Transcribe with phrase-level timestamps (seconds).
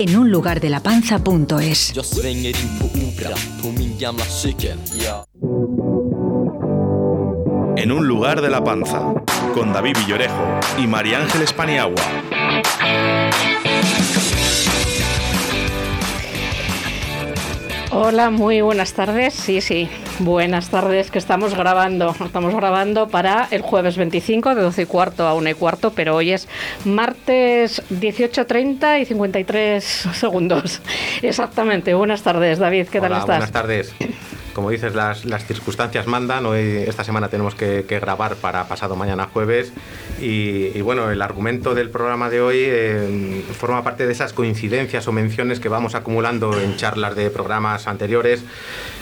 [0.00, 1.92] en un lugar de la panza.es.
[7.76, 9.12] En un lugar de la panza,
[9.52, 12.02] con David Villorejo y María Ángeles Paniagua.
[17.92, 19.34] Hola, muy buenas tardes.
[19.34, 19.88] Sí, sí,
[20.20, 22.14] buenas tardes que estamos grabando.
[22.24, 26.14] Estamos grabando para el jueves 25 de 12 y cuarto a 1 y cuarto, pero
[26.14, 26.46] hoy es
[26.84, 29.84] martes 18.30 y 53
[30.14, 30.80] segundos.
[31.22, 31.92] Exactamente.
[31.94, 32.86] Buenas tardes, David.
[32.86, 33.26] ¿Qué tal estás?
[33.26, 33.92] Buenas tardes.
[34.54, 36.44] Como dices, las, las circunstancias mandan.
[36.46, 39.72] Hoy, esta semana tenemos que, que grabar para pasado mañana jueves.
[40.20, 45.06] Y, y bueno, el argumento del programa de hoy eh, forma parte de esas coincidencias
[45.06, 48.42] o menciones que vamos acumulando en charlas de programas anteriores.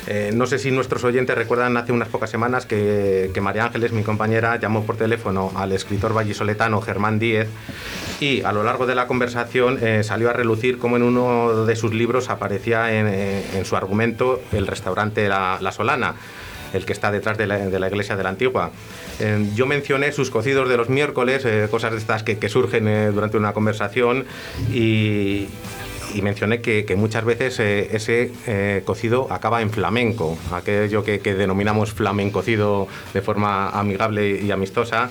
[0.06, 3.92] Eh, no sé si nuestros oyentes recuerdan hace unas pocas semanas que, que María Ángeles,
[3.92, 7.48] mi compañera, llamó por teléfono al escritor vallisoletano Germán Díez
[8.20, 11.76] y a lo largo de la conversación eh, salió a relucir cómo en uno de
[11.76, 16.14] sus libros aparecía en, eh, en su argumento el restaurante La, La Solana
[16.72, 18.70] el que está detrás de la, iglesia de la Antigua.
[19.20, 23.10] Eh, yo mencioné sus cocidos de los miércoles, eh, cosas de estas que, surgen eh,
[23.12, 24.24] durante una conversación
[24.72, 25.48] y,
[26.22, 28.32] mencioné que, muchas veces ese
[28.84, 35.10] cocido acaba en flamenco, aquello que, que denominamos flamencocido de forma amigable y amistosa,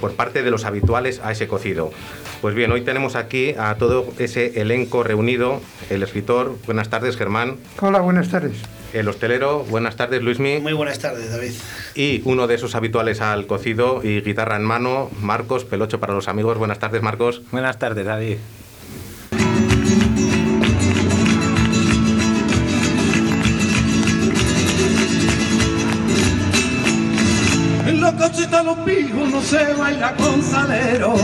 [0.00, 1.90] por parte de los habituales a ese cocido.
[2.42, 7.56] Pues bien, hoy tenemos aquí a todo ese elenco reunido, el escritor, buenas tardes Germán,
[7.80, 8.62] Hola, buenas tardes.
[8.92, 11.52] El hostelero, buenas tardes Luismi, Muy buenas tardes, David.
[11.94, 16.28] y uno de esos habituales al cocido y guitarra en mano, Marcos, pelocho para los
[16.28, 17.42] amigos, buenas tardes Marcos.
[17.50, 18.38] Buenas tardes, David.
[27.86, 31.14] En los cochitos los pijos no se baila con salero.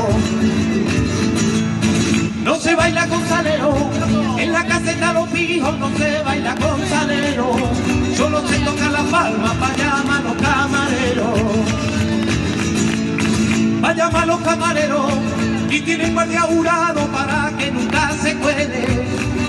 [5.65, 7.57] Pijos no se baila con salero.
[8.17, 11.41] Solo se toca la palma para llamar los camareros.
[13.81, 15.13] Para llamar los camareros.
[15.71, 18.87] Y tienen guardia jurado para que nunca se cuele.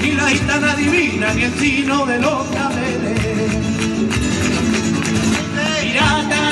[0.01, 3.19] Y la gitana divina ni el chino de los claveles.
[5.81, 6.43] Pirata,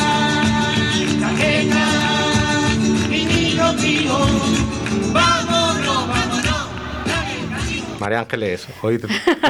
[1.19, 1.85] chaqueta,
[3.09, 4.17] mi niño tío,
[8.03, 8.99] María Ángeles, hoy,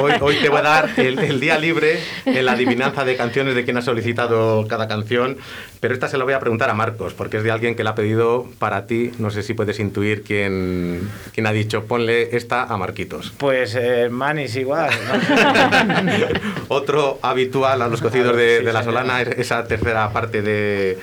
[0.00, 3.56] hoy, hoy te voy a dar el, el día libre en la adivinanza de canciones
[3.56, 5.38] de quien ha solicitado cada canción,
[5.80, 7.90] pero esta se la voy a preguntar a Marcos, porque es de alguien que la
[7.90, 9.10] ha pedido para ti.
[9.18, 13.32] No sé si puedes intuir quién, quién ha dicho, ponle esta a Marquitos.
[13.38, 14.92] Pues eh, Manis igual.
[15.08, 16.26] ¿no?
[16.68, 18.84] Otro habitual a los cocidos de, de la.
[18.84, 20.96] Solana es esa tercera parte de,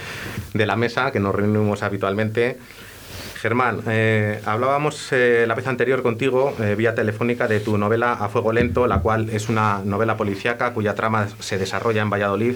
[0.53, 2.57] de la mesa que nos reunimos habitualmente.
[3.41, 8.29] Germán, eh, hablábamos eh, la vez anterior contigo, eh, vía telefónica, de tu novela A
[8.29, 12.53] Fuego Lento, la cual es una novela policíaca cuya trama se desarrolla en Valladolid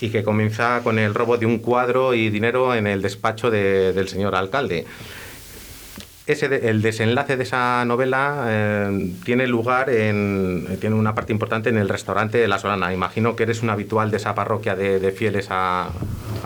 [0.00, 3.92] y que comienza con el robo de un cuadro y dinero en el despacho de-
[3.92, 4.86] del señor alcalde.
[6.26, 8.90] El desenlace de esa novela
[9.24, 12.92] tiene lugar en tiene una parte importante en el restaurante de La Solana.
[12.92, 15.90] Imagino que eres un habitual de esa parroquia de, de fieles a-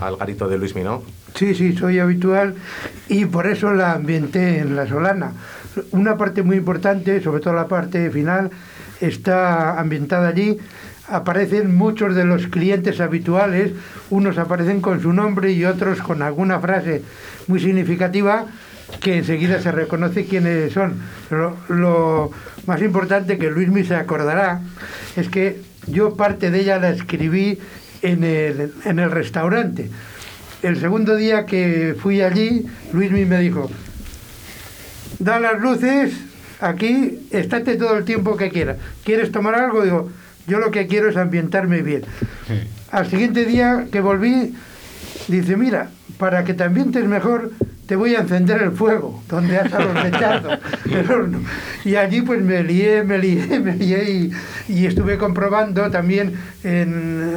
[0.01, 1.01] al garito de Luismi, ¿no?
[1.35, 2.55] Sí, sí, soy habitual
[3.07, 5.33] y por eso la ambienté en La Solana.
[5.91, 8.51] Una parte muy importante, sobre todo la parte final,
[8.99, 10.57] está ambientada allí.
[11.07, 13.71] Aparecen muchos de los clientes habituales,
[14.09, 17.01] unos aparecen con su nombre y otros con alguna frase
[17.47, 18.45] muy significativa
[18.99, 20.95] que enseguida se reconoce quiénes son.
[21.29, 22.31] Pero lo
[22.65, 24.61] más importante que Luismi se acordará
[25.15, 27.57] es que yo parte de ella la escribí
[28.01, 29.89] en el, en el restaurante.
[30.63, 33.69] El segundo día que fui allí, Luismi me dijo,
[35.17, 36.13] da las luces,
[36.59, 38.77] aquí, estate todo el tiempo que quieras.
[39.03, 39.83] ¿Quieres tomar algo?
[39.83, 40.11] Digo,
[40.45, 42.03] yo lo que quiero es ambientarme bien.
[42.91, 44.53] Al siguiente día que volví,
[45.27, 47.51] dice, mira, para que te ambientes mejor,
[47.91, 50.59] te voy a encender el fuego, donde has a los lechazos,
[50.89, 51.39] el horno.
[51.83, 54.31] Y allí pues me lié, me lié, me lié y,
[54.69, 57.33] y estuve comprobando también en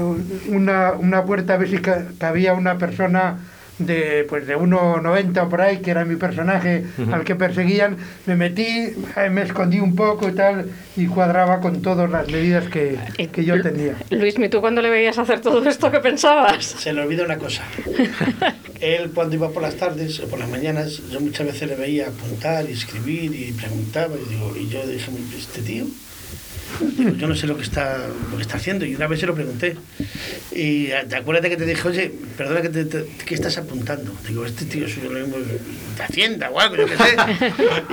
[0.46, 3.38] una, una puerta a ver si ca- cabía una persona
[3.78, 8.36] de pues de 1,90 o por ahí, que era mi personaje al que perseguían, me
[8.36, 12.98] metí, eh, me escondí un poco y tal, y cuadraba con todas las medidas que,
[13.32, 13.96] que yo tenía.
[14.10, 16.64] Luis, ¿y tú cuando le veías hacer todo esto qué pensabas?
[16.64, 17.64] Se le olvida una cosa.
[18.80, 22.08] Él cuando iba por las tardes o por las mañanas, yo muchas veces le veía
[22.08, 25.86] apuntar y escribir y preguntaba y, digo, y yo dije, este tío
[26.80, 27.98] Digo, yo no sé lo que está
[28.30, 28.84] lo que está haciendo.
[28.84, 29.76] Y una vez se lo pregunté.
[30.52, 34.12] Y te acuérdate que te dije oye perdona que te, te- ¿qué estás apuntando?
[34.28, 37.14] digo este tío es un- de Hacienda o algo yo qué sé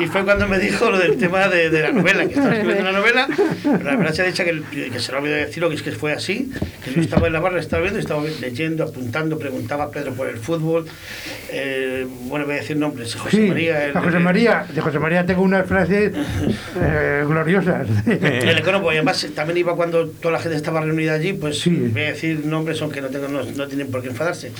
[0.01, 2.81] y fue cuando me dijo lo del tema de, de la novela que estaba escribiendo
[2.89, 3.27] una novela.
[3.63, 5.81] Pero la verdad se ha dicho que, el- que se lo olvidó decirlo que es
[5.83, 6.51] que fue así
[6.83, 10.27] que yo estaba en la barra estaba viendo estaba leyendo apuntando preguntaba a Pedro por
[10.29, 10.85] el fútbol.
[11.51, 13.15] Eh, bueno voy a decir nombres.
[13.15, 16.11] José Sí, María el- a José María, de José María tengo unas frases
[16.79, 17.87] eh, gloriosas.
[18.07, 21.69] El economo, y además también iba cuando toda la gente estaba reunida allí, pues Sí.
[21.69, 24.51] voy a decir nombres aunque no, tengo, no, no tienen por qué enfadarse.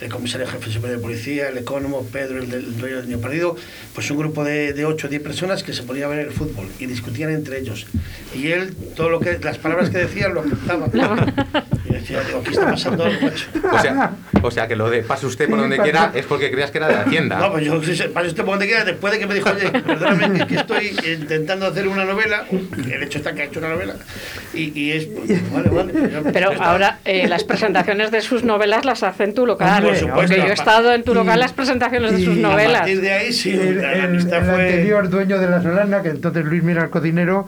[0.00, 3.56] El comisario jefe superior de policía, el economo, Pedro, el del dueño del niño perdido,
[3.94, 6.32] pues un grupo de, de 8 o 10 personas que se ponían a ver el
[6.32, 7.86] fútbol y discutían entre ellos.
[8.34, 10.88] Y él, todo lo que, las palabras que decía lo apuntaba.
[10.92, 10.98] Y
[12.04, 13.46] decía, digo, aquí está pasando algo, macho.
[13.72, 14.10] O sea,
[14.42, 16.88] o sea que lo de pase usted por donde quiera es porque creías que era
[16.88, 17.38] de Hacienda.
[17.38, 17.80] No, pues yo,
[18.12, 20.96] para usted por donde quiera, después de que me dijo, oye, perdóname, que, que estoy
[21.20, 23.94] intentando hacer una novela, el hecho está que ha hecho una novela,
[24.52, 25.92] y, y es, pues, vale, vale.
[25.92, 29.82] pues Pero ahora eh, las presentaciones de sus novelas las hace en tu local.
[29.82, 30.36] Porque por supuesto.
[30.36, 32.78] yo he estado en tu Y- local las presentaciones de sus y- a novelas.
[32.80, 34.64] partir de ahí, sí, el, la, la el- amistad el fue...
[34.66, 37.46] anterior dueño de la Solana, que entonces Luis Mira el cocinero,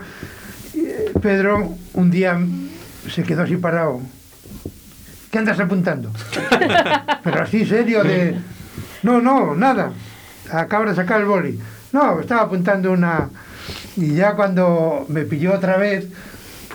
[0.77, 2.39] eh, Pedro un día
[3.11, 4.01] se quedó así parado.
[5.37, 6.11] ¿Qué andas apuntando?
[7.23, 8.39] Pero así serio de...
[9.03, 9.93] No, no, nada.
[10.51, 11.61] Acabo de sacar el boli.
[11.93, 13.29] No, estaba apuntando una...
[13.97, 16.07] Y ya cuando me pilló otra vez,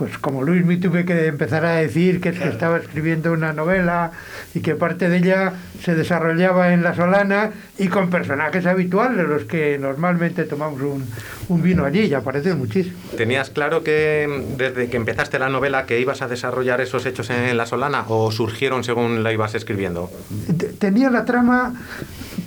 [0.01, 3.53] pues como Luis me tuve que empezar a decir que, es que estaba escribiendo una
[3.53, 4.09] novela
[4.55, 5.53] y que parte de ella
[5.83, 11.05] se desarrollaba en La Solana y con personajes habituales, los que normalmente tomamos un,
[11.49, 12.97] un vino allí, y aparecen muchísimo.
[13.15, 17.29] ¿Tenías claro que mm, desde que empezaste la novela que ibas a desarrollar esos hechos
[17.29, 20.09] en La Solana o surgieron según la ibas escribiendo?
[20.57, 21.75] Te- Tenía la trama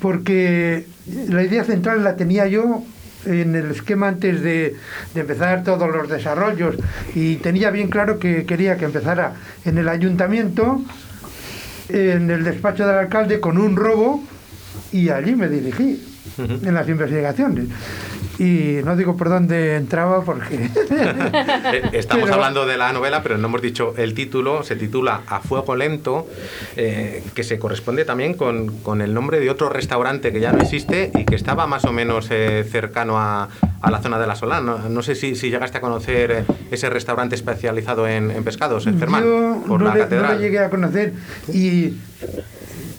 [0.00, 0.86] porque
[1.28, 2.82] la idea central la tenía yo
[3.26, 4.76] en el esquema antes de,
[5.14, 6.76] empezar todos los desarrollos
[7.14, 9.34] y tenía bien claro que quería que empezara
[9.64, 10.82] en el ayuntamiento,
[11.88, 14.22] en el despacho del alcalde con un robo
[14.92, 16.02] y allí me dirigí
[16.38, 17.66] en las investigaciones.
[18.38, 20.70] Y no digo por dónde entraba porque...
[21.74, 24.62] Eh, Estamos Pero- hablando de la novela, pero no hemos dicho el título.
[24.64, 26.26] Se titula A Fuego Lento,
[26.76, 30.62] eh, que se corresponde también con, con el nombre de otro restaurante que ya no
[30.62, 33.48] existe y que estaba más o menos eh, cercano a,
[33.80, 34.76] a la zona de la Solana.
[34.78, 38.98] No, no sé si, si llegaste a conocer ese restaurante especializado en, en pescados, en
[38.98, 41.12] Germán, Yo por no la le, no le llegué a conocer
[41.52, 41.94] y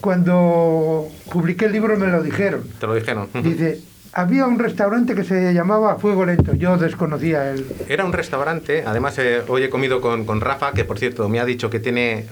[0.02, 2.64] cuando publiqué el libro me lo dijeron.
[2.80, 3.28] Te lo dijeron.
[3.44, 3.80] Dice,
[4.18, 6.54] había un restaurante que se llamaba Fuego Lento.
[6.56, 7.66] Yo desconocía el...
[7.90, 11.40] Era un restaurante, además eh, hoy he comido con, con Rafa, que por cierto me
[11.42, 12.26] ha dicho que tiene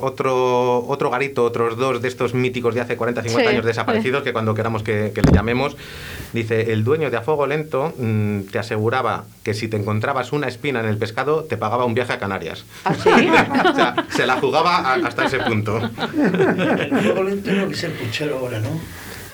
[0.00, 4.22] otro, otro garito, otros dos de estos míticos de hace 40, 50 Sí, años desaparecidos,
[4.24, 5.76] que cuando queramos que, que le llamemos,
[6.32, 10.48] dice, el dueño de A Fuego Lento mm, te aseguraba que si te encontrabas una
[10.48, 12.64] espina en el pescado, te pagaba un viaje a Canarias.
[12.84, 13.10] ¿Ah, sí?
[13.70, 15.78] o sea, se la jugaba a- hasta ese punto.
[15.78, 18.70] El fuego lento que es el puchero ahora, ¿no?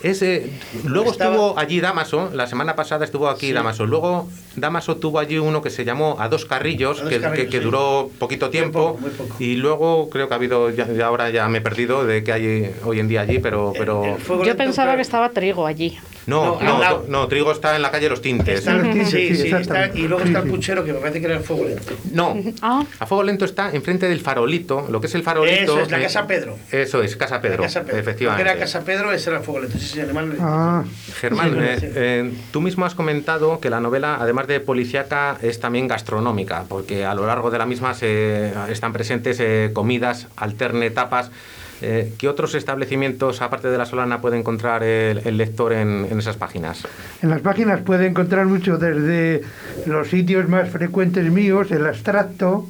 [0.05, 0.51] Ese,
[0.85, 3.53] luego Estaba- estuvo allí Damaso, la semana pasada estuvo aquí Sí.
[3.55, 3.87] Damaso.
[3.87, 7.45] Luego Damaso tuvo allí uno que se llamó A Dos Carrillos, A Dos que, Carrillos,
[7.47, 7.65] que- que sí.
[7.65, 8.89] duró poquito Muy tiempo.
[8.93, 9.37] poco, muy poco.
[9.39, 12.33] Y luego creo que ha habido, ya, ya ahora ya me he perdido de que
[12.35, 13.73] hay hoy en día allí, pero...
[13.79, 15.97] pero El- el fuego Yo pensaba que estaba trigo allí.
[16.27, 18.61] No, No, no, no, Trigo está en la calle Los Tintes.
[18.61, 21.21] Está, Los Tintes, sí, sí, sí, está, y luego está el puchero que me parece
[21.21, 21.93] que era el fuego lento.
[22.13, 22.85] No, Ah.
[22.99, 25.63] A Fuego Lento está enfrente del farolito, lo que es el farolito...
[25.75, 26.57] Eso es la Casa Pedro.
[26.71, 27.99] Eso es, Casa Pedro, La Casa Pedro.
[27.99, 28.45] efectivamente.
[28.45, 29.79] Lo que era Casa Pedro, ese era el fuego lento.
[29.79, 30.37] Sí, sí, animal.
[30.41, 30.85] Ah,
[31.21, 31.87] Germán, Sí, eh, sí.
[31.95, 37.05] eh, tú mismo has comentado que la novela, además de policíaca, es también gastronómica, porque
[37.05, 41.31] a lo largo de la misma se, están presentes eh, comidas, alterne tapas.
[41.83, 46.19] Eh, ¿Qué otros establecimientos, aparte de la Solana, puede encontrar el, el lector en, en
[46.19, 46.83] esas páginas?
[47.23, 49.43] en las páginas puede encontrar mucho desde
[49.87, 52.67] los sitios más frecuentes míos, el abstracto,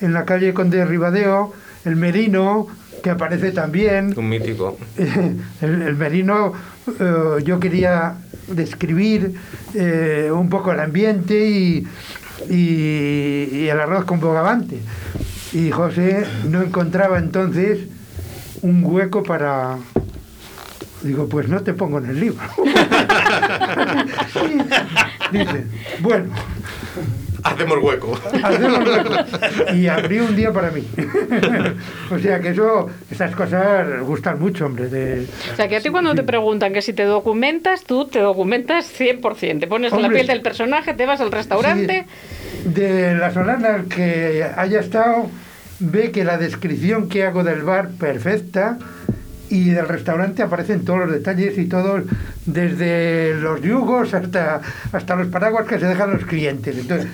[0.00, 1.52] en la calle Conde Ribadeo,
[1.84, 2.66] el Merino,
[3.02, 4.12] que aparece también.
[4.16, 4.76] Un mítico.
[4.98, 6.52] el, el merino,
[6.98, 8.14] eh, yo quería
[8.48, 9.34] describir
[9.74, 11.86] eh, un poco el ambiente y,
[12.50, 14.78] y- y el arroz con bogavante.
[15.52, 17.78] Y José no encontraba entonces
[18.62, 19.78] un hueco para...
[21.02, 22.40] Digo, pues no te pongo en el libro.
[25.32, 25.64] Y dice,
[26.00, 26.26] bueno,
[27.42, 28.18] Hacemos hueco.
[28.42, 29.74] Hacemos hueco.
[29.74, 30.86] Y abrí un día para mí.
[32.10, 34.88] o sea que eso, estas cosas gustan mucho, hombre.
[34.88, 38.18] De, O sea, que a ti cuando te preguntan que si te documentas, tú te
[38.18, 39.60] documentas 100%.
[39.60, 42.06] Te pones en la piel del personaje, te vas al restaurante
[42.64, 45.26] de la Solana, el que haya estado,
[45.80, 48.78] ve que la descripción que hago del bar perfecta
[49.48, 52.04] y del restaurante aparecen todos los detalles y todos,
[52.46, 54.60] desde los yugos hasta,
[54.92, 56.78] hasta los paraguas que se dejan los clientes.
[56.78, 57.08] Entonces,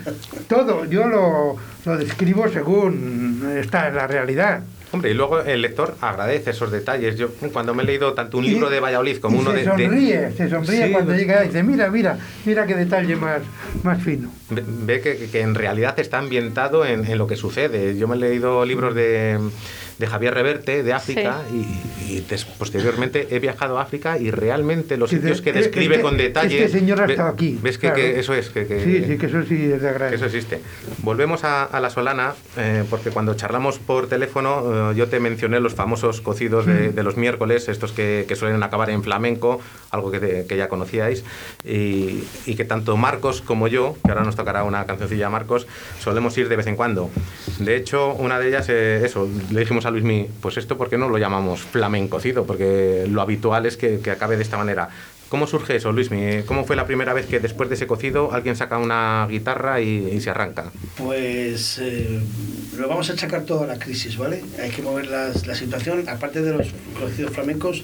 [0.47, 1.55] todo yo lo,
[1.85, 4.61] lo describo según está en la realidad.
[4.91, 7.17] Hombre, y luego el lector agradece esos detalles.
[7.17, 9.63] Yo cuando me he leído tanto un libro de Valladolid como uno se de...
[9.65, 13.15] sonríe, de- se sonríe Sí, cuando de- llega y dice, mira, mira, mira qué detalle
[13.17, 13.41] más,
[13.83, 14.31] más fino.
[14.49, 17.97] Ve- Ve que, que- que en realidad está ambientado en, en lo que sucede.
[17.97, 19.37] Yo me he leído libros de,
[19.99, 24.95] de Javier Reverte, de África, y, y des- posteriormente he viajado a África y realmente
[24.97, 26.63] los Sí, sitios de- que este- describe con detalle...
[26.65, 27.95] este señor ha ve- estado aquí, Ves que, claro.
[27.95, 30.15] que eso es, que, que- Sí, sí, que eso sí es de que agradecer.
[30.15, 30.61] eso existe.
[30.99, 35.59] Volvemos a, a la Solana, eh, porque cuando charlamos por teléfono, eh, yo te mencioné
[35.59, 36.69] los famosos cocidos Mm.
[36.71, 39.59] de, de los miércoles, estos que, que suelen acabar en flamenco,
[39.91, 41.23] algo que, te- que ya conocíais,
[41.65, 45.65] y, y que tanto Marcos como yo, que ahora nos tocará una cancioncilla a Marcos,
[45.99, 47.09] solemos ir de vez en cuando.
[47.59, 50.97] De hecho, una de ellas, eh, eso, le dijimos a Luismi, pues esto, ¿por qué
[50.97, 52.45] no lo llamamos flamencocido?
[52.45, 54.89] Porque lo habitual es que, que acabe de esta manera.
[55.29, 56.43] ¿Cómo surge eso, Luismi?
[56.45, 60.07] ¿Cómo fue la primera vez que después de ese cocido alguien saca una guitarra y,
[60.13, 60.71] y se arranca?
[60.97, 62.21] Pues eh,
[62.77, 64.41] lo vamos a achacar toda la crisis, ¿vale?
[64.63, 66.07] Hay que mover las- la situación.
[66.07, 66.67] Aparte de los
[66.97, 67.83] conocidos flamencos,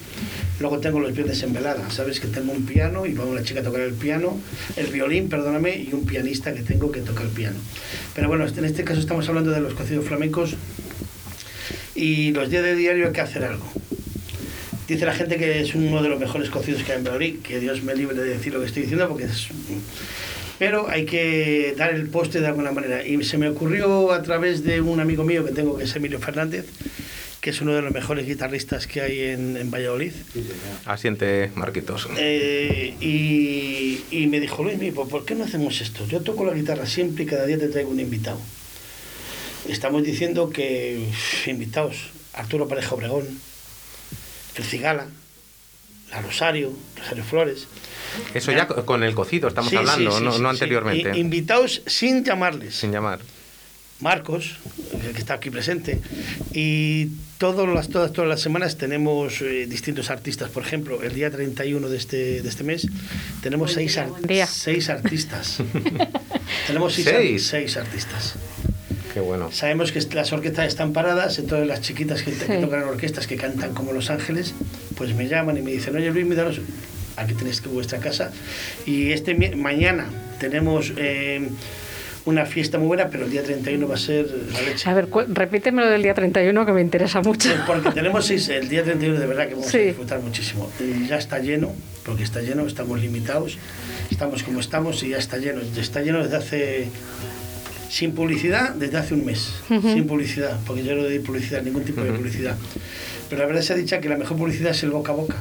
[0.62, 1.90] luego tengo los viernes en velada.
[1.90, 4.40] Sabes que tengo un piano y va una chica a tocar el piano,
[4.78, 7.58] el violín, perdóname, y un pianista que tengo que toca el piano.
[8.16, 10.56] Pero bueno, en este caso estamos hablando de los cocidos flamencos
[11.96, 13.66] y los días de diario hay que hacer algo.
[14.88, 17.60] Dice la gente que es uno de los mejores cocidos que hay en Valladolid, que
[17.60, 19.48] Dios me libre de decir lo que estoy diciendo porque es...
[20.60, 23.06] Pero hay que dar el poste de alguna manera.
[23.06, 26.20] Y se me ocurrió a través de un amigo mío que tengo, que es Emilio
[26.20, 26.66] Fernández,
[27.42, 30.14] que es uno de los mejores guitarristas que hay en, en Valladolid.
[30.86, 32.08] Asiente Marquitos.
[32.18, 36.06] Eh, y, y me dijo, Luis, ¿por qué no hacemos esto?
[36.08, 38.40] Yo toco la guitarra siempre y cada día te traigo un invitado.
[39.68, 41.08] Estamos diciendo que
[41.48, 41.96] invitados,
[42.34, 43.26] Arturo Pareja Obregón,
[44.56, 45.08] el Cigala,
[46.12, 47.68] la Rosario, Rosario Flores.
[48.34, 50.56] Eso ya co- con el cocido estamos Sí, hablando, sí, no, sí, no sí.
[50.56, 51.18] anteriormente.
[51.18, 52.76] Invitados sin llamarles.
[52.76, 53.20] Sin llamar.
[54.00, 54.58] Marcos,
[55.14, 56.02] que está aquí presente,
[56.52, 60.50] y todas las, todas, todas las semanas tenemos eh, distintos artistas.
[60.50, 62.86] Por ejemplo, el día 31 de este, de este mes
[63.42, 65.60] tenemos Buen seis, día, ar- seis artistas.
[66.68, 67.48] tenemos seis, Seis.
[67.48, 68.34] seis artistas.
[69.14, 69.52] Qué bueno.
[69.52, 72.62] Sabemos que las orquestas están paradas, entonces las chiquitas que, que Sí.
[72.62, 74.54] tocan en orquestas, que cantan como Los Ángeles,
[74.98, 76.60] pues me llaman y me dicen, oye Luis, daros
[77.16, 78.32] aquí tenéis que vuestra casa.
[78.88, 80.08] Y este mañana
[80.40, 81.48] tenemos eh,
[82.26, 84.90] una fiesta muy buena, pero el día 31 va a ser la leche.
[84.90, 87.50] A ver, repíteme lo del día 31 que me interesa mucho.
[87.68, 89.78] Porque tenemos seis, el día 31 de verdad que vamos Sí.
[89.78, 90.72] a disfrutar muchísimo.
[90.80, 91.72] Y Ya está lleno,
[92.04, 93.60] porque está lleno, estamos limitados,
[94.10, 95.62] estamos como estamos y ya está lleno.
[95.78, 96.88] Está lleno desde hace,
[97.94, 99.54] sin publicidad, desde hace un mes.
[99.68, 102.58] Sin publicidad, porque yo no doy publicidad, ningún tipo de publicidad.
[103.30, 105.36] Pero la verdad se ha dicho que la mejor publicidad es el boca a boca.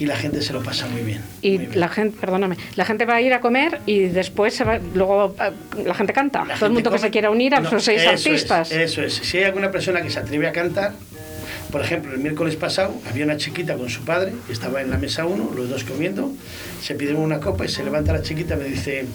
[0.00, 1.22] Y la gente se lo pasa muy bien.
[1.42, 1.78] Y muy bien.
[1.80, 5.34] la gente, perdóname, la gente va a ir a comer y después se va, luego
[5.40, 5.52] eh,
[5.86, 6.40] la gente canta.
[6.40, 8.10] La Todo el gente mundo que come- se quiera unir a No, esos seis eso
[8.10, 8.72] artistas.
[8.72, 9.14] Es, eso es.
[9.14, 10.92] Si hay alguna persona que se atreve a cantar,
[11.70, 14.98] por ejemplo, el miércoles pasado había una chiquita con su padre, que estaba en la
[14.98, 16.32] mesa uno, los dos comiendo,
[16.82, 19.06] se pidieron una copa y se levanta la chiquita y me dice,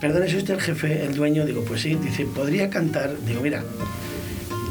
[0.00, 1.44] perdón, ¿es usted el jefe, el dueño?
[1.44, 1.94] Digo, pues sí.
[1.94, 3.16] Dice, ¿podría cantar?
[3.26, 3.62] Digo, mira,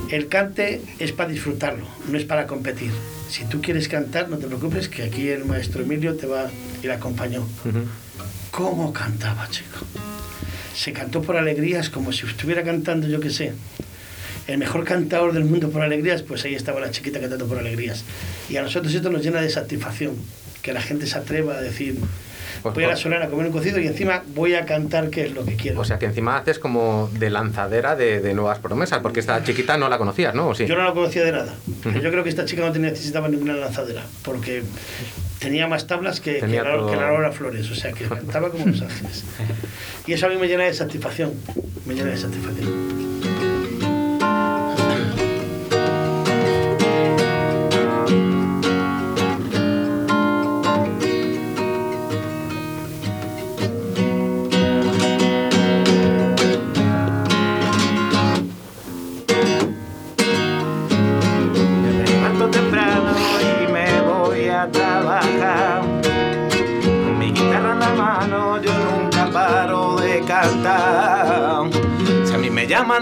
[0.09, 2.91] el cante es para disfrutarlo, no es para competir.
[3.29, 6.50] Si tú quieres cantar, no te preocupes, que aquí el maestro Emilio te va
[6.81, 7.48] y la acompañó.
[8.50, 9.86] ¿Cómo cantaba, chico?
[10.75, 13.53] Se cantó por alegrías como si estuviera cantando, yo qué sé,
[14.48, 18.03] el mejor cantador del mundo por alegrías, pues ahí estaba la chiquita cantando por alegrías.
[18.50, 20.15] Y a nosotros esto nos llena de satisfacción,
[20.63, 21.98] que la gente se atreva a decir,
[22.61, 25.25] Pues, voy a la solana a comer un cocido y encima voy a cantar qué
[25.25, 25.79] es lo que quiero.
[25.79, 29.77] O sea que encima haces como de lanzadera de, de nuevas promesas, porque esta chiquita
[29.77, 30.49] no la conocías, ¿no?
[30.49, 30.65] ¿O sí?
[30.65, 31.53] Yo no la conocía de nada.
[31.85, 34.63] Yo creo que esta chica no necesitaba ninguna lanzadera, porque
[35.39, 36.89] tenía más tablas que, que, Tenía la, todo.
[36.91, 39.23] que la Laura Flores, o sea, que cantaba como los ángeles.
[40.07, 41.33] Y eso a mí me llena de satisfacción,
[41.85, 43.08] me llena de satisfacción.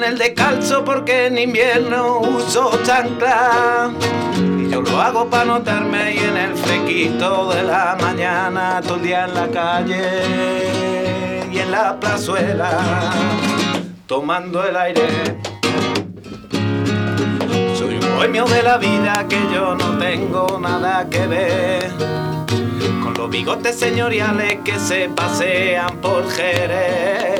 [0.03, 3.91] El descalzo porque en invierno uso chancla.
[4.35, 9.03] Y yo lo hago para notarme y en el fresquito de la mañana todo el
[9.03, 12.69] día en la calle y en la plazuela.
[14.07, 15.07] tomando el aire.
[17.77, 21.91] Soy un bohemio de la vida que yo no tengo nada que ver
[23.03, 27.36] con los bigotes señoriales que se pasean por Jerez.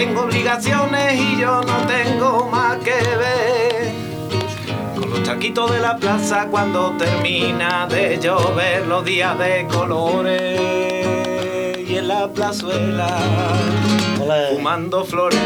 [0.00, 3.92] Tengo obligaciones y yo no tengo más que ver.
[4.98, 10.58] Con los charquitos de la plaza cuando termina de llover los días de colores
[11.86, 13.08] y en la plazuela
[14.54, 15.38] fumando flores.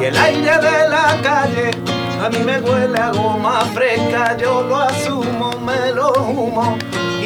[0.00, 1.70] Y el aire de la calle
[2.18, 6.78] a mí me huele a goma fresca, yo lo asumo, me lo humo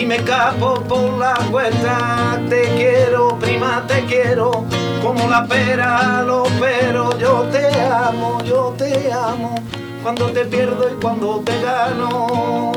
[0.07, 2.41] me escapo por la vuelta.
[2.49, 4.65] Te quiero, prima, te quiero,
[5.03, 9.55] como la pera lo pero yo te amo, yo te amo,
[10.03, 12.73] cuando te pierdo y cuando te gano.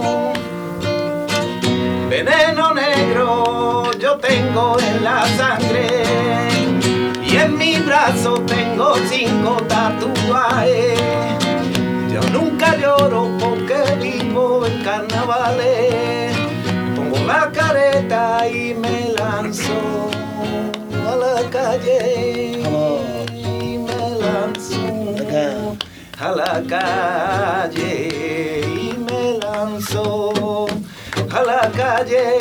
[2.09, 6.03] Veneno negro yo tengo en la sangre
[7.23, 10.99] y en mi brazo tengo cinco tatuajes.
[12.11, 16.28] Yo nunca lloro porque vivo en carnavales.
[17.29, 20.09] La careta y me lanzo
[21.07, 22.63] a la calle.
[23.35, 24.81] Y me lanzo
[26.19, 27.99] a la calle.
[28.65, 30.65] Y me lanzo
[31.31, 32.37] a la calle.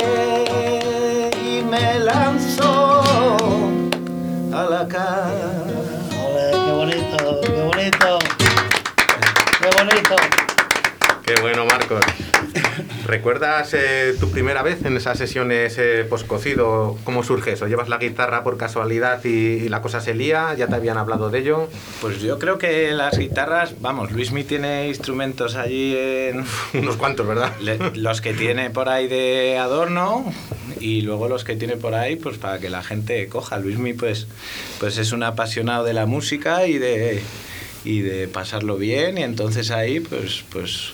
[1.39, 3.03] Y me lanzo
[4.51, 5.79] a la calle.
[6.65, 8.19] Qué bonito, qué bonito.
[9.61, 10.15] Qué bonito.
[11.27, 12.28] Qué bueno, Marcos.
[13.09, 16.95] ¿Recuerdas eh, tu primera vez en esas sesiones eh, poscocido?
[17.05, 17.67] ¿Cómo surge eso?
[17.67, 20.53] ¿Llevas la guitarra por casualidad y, y la cosa se lía?
[20.55, 21.69] ¿Ya te habían hablado de ello?
[22.01, 27.51] Pues yo creo que las guitarras, vamos, Luismi tiene instrumentos allí en Unos cuantos, ¿verdad?
[27.59, 30.31] le- los que tiene por ahí de adorno
[30.79, 33.57] y luego los que tiene por ahí pues para que la gente coja.
[33.57, 34.27] Luismi pues
[34.79, 37.23] pues es un apasionado de la música y de
[37.85, 40.93] y de pasarlo bien y entonces ahí pues pues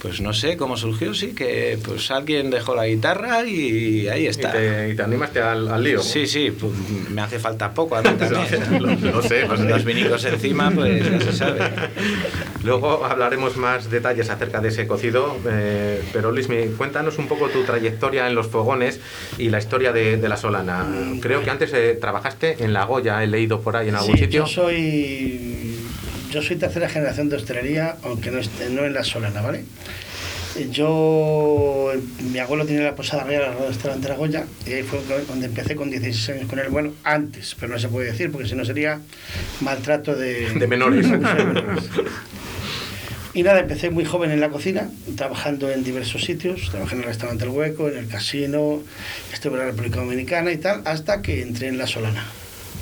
[0.00, 4.26] pues no sé cómo surgió, sí, que pues alguien dejó la guitarra y ahí Y
[4.26, 4.52] está.
[4.52, 6.02] te, y te animaste al, al lío.
[6.02, 6.72] Sí, sí, pues
[7.10, 8.82] me hace falta poco a mí también.
[8.82, 11.60] lo, lo sé, pues los vinicos encima, pues ya se sabe.
[12.64, 17.62] Luego hablaremos más detalles acerca de ese cocido, eh, pero Luismi, cuéntanos un poco tu
[17.64, 19.00] trayectoria en los fogones
[19.38, 20.84] y la historia de, de la Solana.
[21.20, 24.24] Creo que antes eh, trabajaste en La Goya, he leído por ahí en algún Sí,
[24.24, 24.40] sitio.
[24.42, 25.65] Yo soy,
[26.36, 29.64] yo soy tercera generación de hostelería, aunque no, esté- no en la Solana, ¿vale?
[30.70, 31.92] Yo,
[32.30, 35.76] mi abuelo tenía la posada real al restaurante La Goya, y ahí fue donde empecé
[35.76, 36.68] con 16 años con él.
[36.68, 39.00] Bueno, antes, pero no se puede decir, porque si no sería
[39.62, 41.06] maltrato de, De menores.
[43.32, 46.68] Y nada, empecé muy joven en la cocina, trabajando en diversos sitios.
[46.70, 48.82] Trabajé en el restaurante El Hueco, en el casino,
[49.32, 52.24] estuve en la República Dominicana y tal, hasta que entré en La Solana.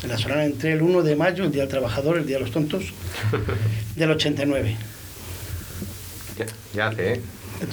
[0.04, 2.42] En La Solana entré el 1 de mayo, el Día del Trabajador, el Día de
[2.44, 2.84] los Tontos,
[3.96, 4.76] del 89.
[6.38, 7.20] ya, ya hace, ¿eh?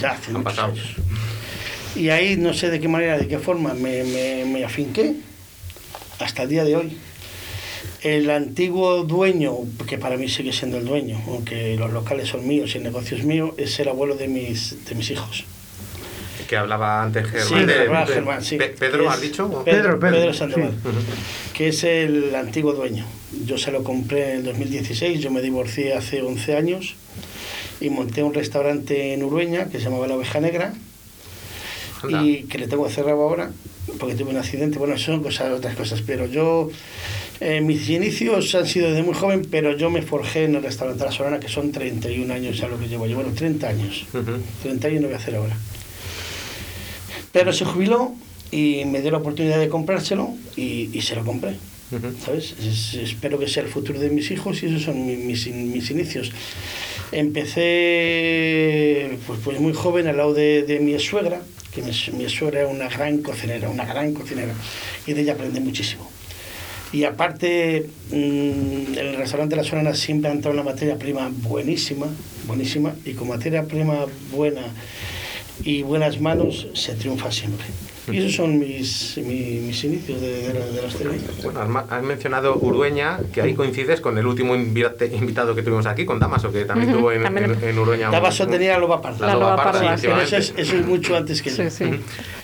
[0.00, 0.72] Ya hace Han pasado.
[0.72, 0.94] años.
[1.94, 5.14] Y ahí no sé de qué manera, de qué forma me, me, me afinqué
[6.20, 6.96] hasta el día de hoy.
[8.00, 9.54] El antiguo dueño,
[9.86, 13.16] que para mí sigue siendo el dueño, aunque los locales son míos y el negocio
[13.16, 15.44] es mío, es el abuelo de mis, de mis hijos.
[16.52, 17.48] Que hablaba antes Germán.
[17.48, 18.58] Sí, de- hablaba de- Germán, sí.
[18.58, 19.48] Pe- ¿Pedro has dicho?
[19.64, 21.52] Pedro, Pedro, Pedro, Pedro, Sandoval, sí.
[21.54, 23.06] que es el antiguo dueño.
[23.46, 26.94] Yo se lo compré en el 2016, yo me divorcié hace 11 años
[27.80, 30.74] y monté un restaurante en Urueña que se llamaba La Oveja Negra
[32.02, 32.22] Anda.
[32.22, 33.50] y que le tengo cerrado ahora
[33.98, 34.78] porque tuve un accidente.
[34.78, 36.68] Bueno, son cosas, otras cosas, pero yo,
[37.40, 41.02] eh, mis inicios han sido desde muy joven, pero yo me forjé en el restaurante
[41.02, 44.04] La Solana, que son 31 años ya lo que llevo yo, bueno, 30 años.
[44.12, 44.32] Ujú.
[44.62, 45.56] 31 voy a hacer ahora.
[47.32, 48.12] Pero se jubiló
[48.50, 51.56] y me dio la oportunidad de comprárselo y, y se lo compré.
[52.24, 52.54] ¿Sabes?
[52.58, 55.70] Es- espero que sea el futuro de mis hijos y esos son mi- mis, in-
[55.72, 56.32] mis inicios.
[57.12, 61.42] Empecé pues, pues muy joven al lado de, de mi suegra,
[61.74, 64.54] que mi, mi suegra era una gran cocinera, una gran cocinera,
[65.06, 66.08] y de ella aprendí muchísimo.
[66.92, 72.06] Y aparte, mm, el restaurante La Solana siempre ha entrado una materia prima buenísima,
[72.46, 74.62] buenísima, y con materia prima buena
[75.64, 77.66] y buenas manos se triunfa siempre.
[78.10, 81.28] Y esos son mis, mi- mis inicios de, de la, de la hostelería.
[81.44, 86.18] Bueno, has, mencionado Urueña, que ahí coincides con el último invitado que tuvimos aquí, con
[86.18, 87.52] Damaso, que también Ujú, tuvo en, también.
[87.62, 88.10] en, en Urueña.
[88.10, 89.24] Damaso un- tenía la loba parda.
[89.24, 90.36] La loba parda, Pero efectivamente.
[90.36, 91.56] eso es, eso es mucho antes que yo.
[91.56, 91.90] Sí, sí.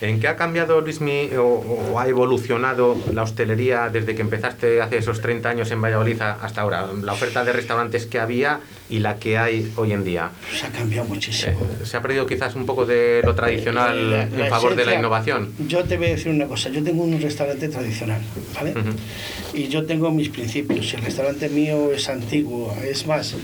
[0.00, 4.98] ¿En qué ha cambiado, Luismi, o, o ha evolucionado la hostelería desde que empezaste hace
[4.98, 6.86] esos 30 años en Valladolid hasta ahora?
[7.02, 10.30] La oferta de restaurantes que había y la que hay hoy en día?
[10.58, 11.52] Se ha cambiado muchísimo.
[11.52, 14.76] Eh, ¿Se ha perdido quizás un poco de lo tradicional La- en la favor de
[14.76, 15.52] la esencia- innovación?
[15.68, 18.20] Yo te voy a decir una cosa, yo tengo un restaurante tradicional,
[18.54, 18.70] ¿vale?
[18.72, 18.90] Ujú.
[19.54, 23.34] Y yo tengo mis principios, el restaurante mío es antiguo, es más,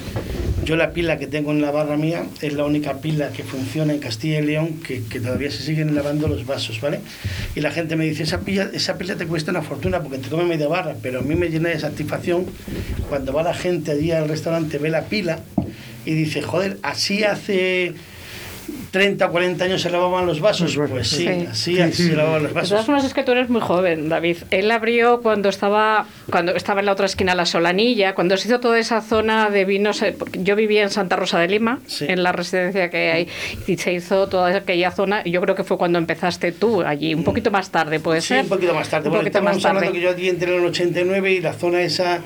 [0.65, 3.93] yo la pila que tengo en la barra mía es la única pila que funciona
[3.93, 7.01] en Castilla y León que, que todavía se siguen lavando los vasos, ¿vale?
[7.55, 10.29] Y la gente me dice, esa pila, esa pila te cuesta una fortuna porque te
[10.29, 12.47] come media barra, pero a mí me llena de satisfacción
[13.09, 15.34] cuando va la gente allí al restaurante, ve la pila
[16.07, 17.95] y dice, joder, así hace
[18.93, 20.77] 30 o 40 años se lavaban los vasos.
[20.77, 21.29] Pues sí, Sí.
[21.29, 22.09] así, Sí, así sí.
[22.11, 22.87] se lavaban los De todas vasos.
[22.87, 24.37] formas es que tú eres muy joven, David.
[24.53, 28.61] Él abrió cuando estaba cuando estaba en la otra esquina la Solanilla, cuando se hizo
[28.61, 30.01] toda esa zona de vinos.
[30.03, 32.07] eh, Yo vivía en Santa Rosa de Lima, Sí.
[32.09, 33.29] en la residencia que hay,
[33.67, 35.23] y se hizo toda aquella zona.
[35.25, 38.29] Y yo creo que fue cuando empezaste tú allí, un poquito más tarde, puede Sí,
[38.29, 38.43] ser.
[38.45, 39.09] un poquito más tarde.
[39.09, 39.99] Un Bueno, poquito más estamos hablando tarde.
[39.99, 42.21] que yo allí entré en el 89 y la zona esa...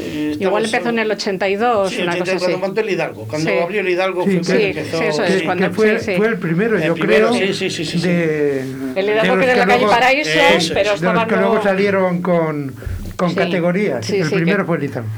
[0.00, 2.44] eh, Igual empezó en el 82, Sí, una 80, cosa así.
[2.44, 3.28] cuando montó el Hidalgo.
[3.28, 3.56] Cuando Sí.
[3.58, 4.98] abrió el Hidalgo Sí, fue cuando sí, empezó...
[4.98, 6.16] sí, eso es, cuando- fue, sí, sí.
[6.16, 8.08] fue el primero, El yo primero, creo, sí, sí, sí, sí, sí.
[8.08, 8.60] de,
[8.96, 11.26] El Hidalgo los que era la calle luego- Paraíso, eso es, pero de estaban los
[11.26, 12.74] que luego salieron con,
[13.16, 14.04] con Sí, categorías.
[14.06, 15.08] sí, el sí, primero que- fue el Hidalgo.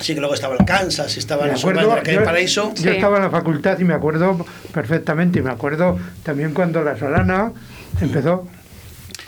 [0.00, 2.24] Sí, que luego estaba el Kansas, estaba Me la zona de acuerdo, la calle yo,
[2.24, 2.72] Paraíso.
[2.76, 2.88] yo Sí.
[2.88, 5.40] estaba en la facultad y me acuerdo perfectamente.
[5.40, 7.52] Y me acuerdo también cuando la Solana
[8.00, 8.46] empezó.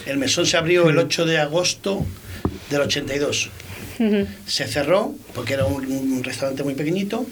[0.06, 2.06] El mesón se abrió el 8 de agosto
[2.70, 3.50] del 82.
[4.46, 7.26] Se cerró porque era un, un restaurante muy pequeñito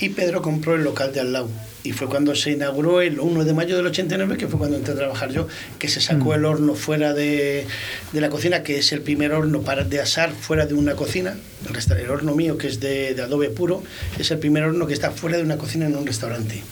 [0.00, 1.48] y Pedro compró el local de al lado.
[1.82, 4.92] Y fue cuando se inauguró el 1 de mayo del 89, que fue cuando entré
[4.92, 5.46] a trabajar yo,
[5.78, 7.64] que se sacó el horno fuera de,
[8.12, 11.36] de la cocina, que es el primer horno para de asar fuera de una cocina.
[11.68, 13.84] El, resta- el horno mío, que es de, de adobe puro,
[14.18, 16.62] es el primer horno que está fuera de una cocina en un restaurante.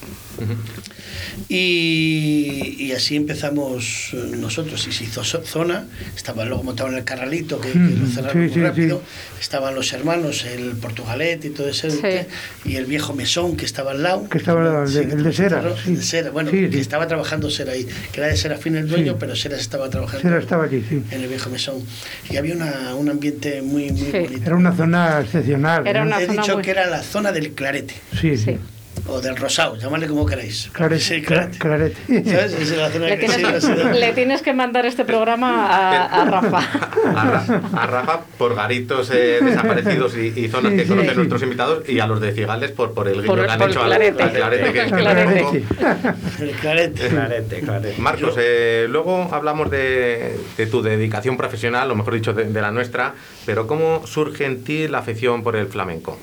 [1.48, 4.86] Y, y así empezamos eh, nosotros.
[4.88, 8.32] Y se hizo zona, estaba luego montado en el carralito, que, que lo Mm, cerraron
[8.32, 8.98] sí, muy sí, rápido.
[8.98, 9.40] sí.
[9.40, 11.90] Estaban los hermanos, el Portugalet y todo ese.
[11.90, 11.98] Sí.
[12.70, 14.28] Y el viejo mesón que estaba al lado.
[14.28, 17.06] Que estaba al lado, el el de Sera, el de Sera, bueno, Sí, que estaba
[17.06, 17.86] trabajando Sera ahí.
[18.12, 19.16] Que era de Serafín el dueño, Sí.
[19.20, 21.02] pero Sera estaba trabajando Sera estaba allí, sí.
[21.10, 21.76] en el viejo mesón.
[22.30, 24.18] Y había una, un ambiente muy, muy Sí.
[24.18, 24.42] bonito.
[24.46, 25.86] Era una zona excepcional.
[25.86, 26.02] Era ¿eh?
[26.02, 27.94] una He zona dicho muy- que era la zona del clarete.
[28.20, 28.56] Sí, Sí.
[29.06, 30.70] O del rosado, llamadle como queráis.
[30.72, 31.98] Clarete, Sí, cla- clarete.
[32.06, 32.24] clarete.
[32.30, 32.52] ¿Sabes?
[32.54, 35.66] Es la zona Le que- tienes, sí, la zona- le tienes que mandar este programa
[35.66, 36.58] a, a Rafa.
[37.04, 41.10] A, Ra- a Rafa por garitos eh, desaparecidos y, y zonas Sí, que sí, conocen
[41.10, 41.16] sí.
[41.16, 43.86] nuestros invitados y a los de Cigales por, por el guiño que han hecho al-
[43.88, 44.22] Clarete.
[44.22, 44.72] al clarete.
[44.72, 45.64] que- que- Clarete.
[46.40, 47.08] El clarete.
[47.10, 48.00] Clarete, clarete.
[48.00, 52.70] Marcos, eh, luego hablamos de, de tu dedicación profesional, o mejor dicho, de, de la
[52.70, 53.14] nuestra,
[53.44, 56.18] pero ¿cómo surge en ti la afición por el flamenco?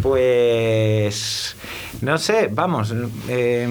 [0.00, 1.56] Pues
[2.04, 2.94] no sé, vamos.
[3.28, 3.68] eh,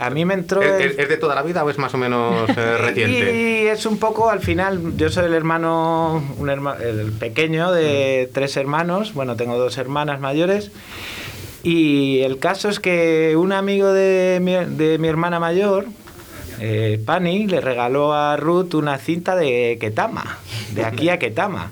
[0.00, 0.62] a mí me entró.
[0.62, 3.34] ¿Es, el- es- es de toda la vida o es más o menos eh, reciente?
[3.34, 8.30] Y es un poco al final, yo soy el hermano, un herma- el pequeño de
[8.32, 10.70] tres hermanos, bueno, tengo dos hermanas mayores.
[11.64, 15.86] Y el caso es que un amigo de mi, de mi hermana mayor,
[16.60, 20.38] eh, Pani, le regaló a Ruth una cinta de Ketama,
[20.74, 21.70] de aquí a Ketama,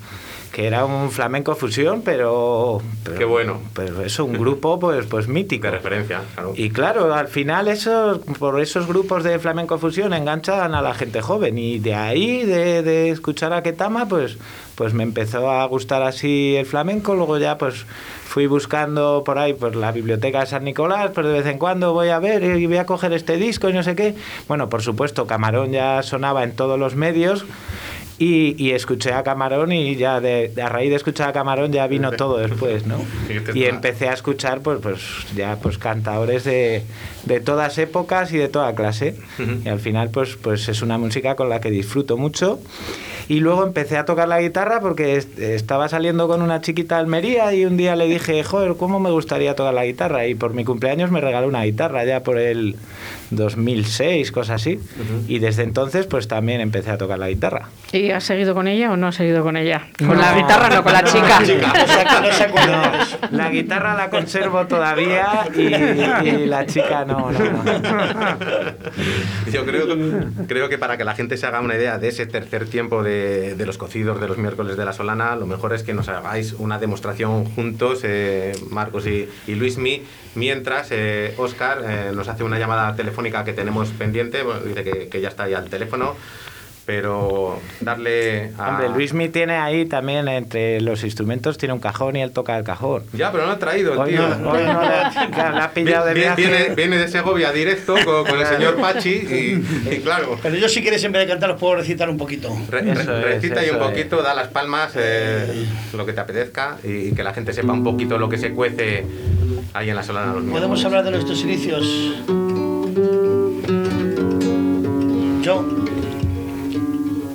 [0.56, 3.60] que era un flamenco fusión, pero, pero Qué bueno.
[3.74, 5.66] Pero eso, un grupo pues, pues mítico.
[5.66, 6.54] De referencia, claro.
[6.56, 11.20] Y claro, al final eso, por esos grupos de flamenco fusión enganchan a la gente
[11.20, 14.38] joven y de ahí, de, de escuchar a Ketama, pues,
[14.76, 17.84] pues me empezó a gustar así el flamenco, luego ya pues
[18.26, 21.92] fui buscando por ahí pues la biblioteca de San Nicolás, pues de vez en cuando
[21.92, 24.14] voy a ver y voy a coger este disco y no sé qué.
[24.48, 27.44] Bueno, por supuesto, Camarón ya sonaba en todos los medios.
[28.18, 31.70] Y, y escuché a Camarón y ya de, de- a raíz de escuchar a Camarón
[31.70, 32.96] ya vino todo después, ¿no?
[33.28, 35.00] Sí, te Y empecé a escuchar pues, pues
[35.36, 36.82] ya pues cantadores de,
[37.26, 39.16] de todas épocas y de toda clase.
[39.64, 42.58] Y al final pues, pues es una música con la que disfruto mucho.
[43.28, 47.00] Y luego empecé a tocar la guitarra porque est- estaba saliendo con una chiquita de
[47.02, 50.26] Almería y un día le dije, joder, ¿cómo me gustaría tocar la guitarra?
[50.26, 52.76] Y por mi cumpleaños me regaló una guitarra ya por el
[53.30, 54.78] 2006, cosas así.
[55.26, 57.68] Y desde entonces pues también empecé a tocar la guitarra.
[57.92, 59.88] ¿Y has seguido con ella o no has seguido con ella?
[59.98, 60.14] Con No.
[60.14, 61.40] la guitarra, no, con la chica.
[62.66, 63.36] No.
[63.36, 65.60] La guitarra la conservo todavía y,
[66.28, 67.64] y la chica no, no, no.
[69.52, 69.86] Yo creo,
[70.46, 73.15] creo que para que la gente se haga una idea de ese tercer tiempo de,
[73.56, 76.52] de los cocidos de los miércoles de la Solana, lo mejor es que nos hagáis
[76.52, 80.02] una demostración juntos, eh, Marcos y, y Luismi,
[80.34, 85.20] mientras eh, Oscar eh, nos hace una llamada telefónica que tenemos pendiente, dice que, que
[85.20, 86.14] ya está ahí al teléfono,
[86.86, 88.68] pero darle a...
[88.70, 92.62] Hombre, Luismi tiene ahí también entre los instrumentos tiene un cajón y él toca el
[92.64, 93.02] cajón.
[93.12, 94.28] Ya, pero no ha traído el Hoy tío.
[94.28, 96.40] no, hoy no le, ha- claro, le ha pillado de viaje.
[96.40, 100.68] viene, viene de Segovia directo con, con el señor Pachi y, y claro, Pero yo
[100.68, 102.56] si quieres en vez de cantar os puedo recitar un poquito.
[102.70, 103.82] Re- re- Eso es, recita y un es.
[103.82, 107.82] poquito, da las palmas, eh, lo que te apetezca y que la gente sepa un
[107.82, 109.04] poquito lo que se cuece
[109.74, 110.34] ahí en la Solana.
[110.34, 111.84] Los Podemos hablar de nuestros inicios.
[115.42, 115.64] Yo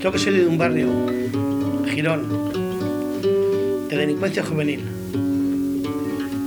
[0.01, 0.87] creo que soy de un barrio,
[1.93, 2.27] Girón,
[3.87, 4.81] de delincuencia juvenil,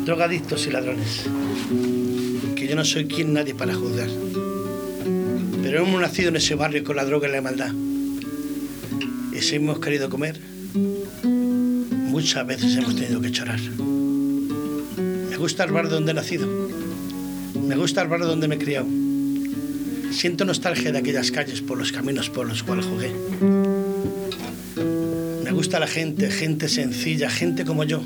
[0.05, 1.23] drogadictos y ladrones.
[2.57, 4.09] Que yo no soy quien nadie para juzgar.
[5.63, 7.71] Pero hemos nacido en ese barrio con la droga y la maldad.
[9.33, 10.41] Y si hemos querido comer,
[11.23, 13.61] muchas veces hemos tenido que chorar.
[15.31, 16.49] Me gusta el barrio donde he nacido.
[17.69, 19.04] Me gusta el barrio donde me he criado.
[20.15, 23.13] Siento nostalgia de aquellas calles por los caminos por los cuales jugué.
[25.43, 28.01] Me gusta la gente, gente sencilla, gente como yo,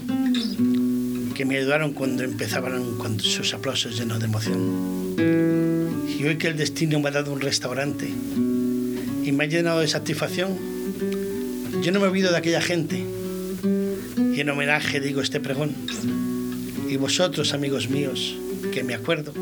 [1.35, 5.17] que me ayudaron cuando empezaban con sus aplausos llenos de emoción.
[6.19, 9.89] Y hoy que el destino me ha dado un restaurante y me ha llenado de
[9.89, 10.57] satisfacción,
[11.83, 13.05] yo no me olvido de aquella gente.
[14.35, 15.75] Y en homenaje digo este pregón.
[16.89, 18.35] Y vosotros, amigos míos,
[18.73, 19.35] que me acuerdo,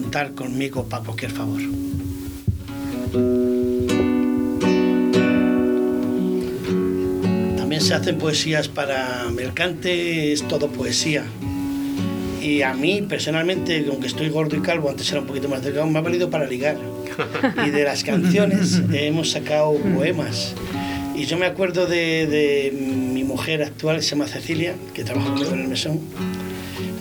[0.00, 1.60] contar conmigo para cualquier favor.
[7.56, 11.24] También se hacen poesías para Mercante, es todo poesía.
[12.40, 15.88] Y a mí, personalmente, aunque estoy gordo y calvo, antes era un poquito más delgado,
[15.88, 16.76] me ha valido para ligar.
[17.66, 20.54] Y de las canciones hemos sacado poemas.
[21.16, 25.50] Y yo me acuerdo de, de mi mujer actual, se llama Cecilia, que trabaja conmigo
[25.54, 25.98] en el mesón.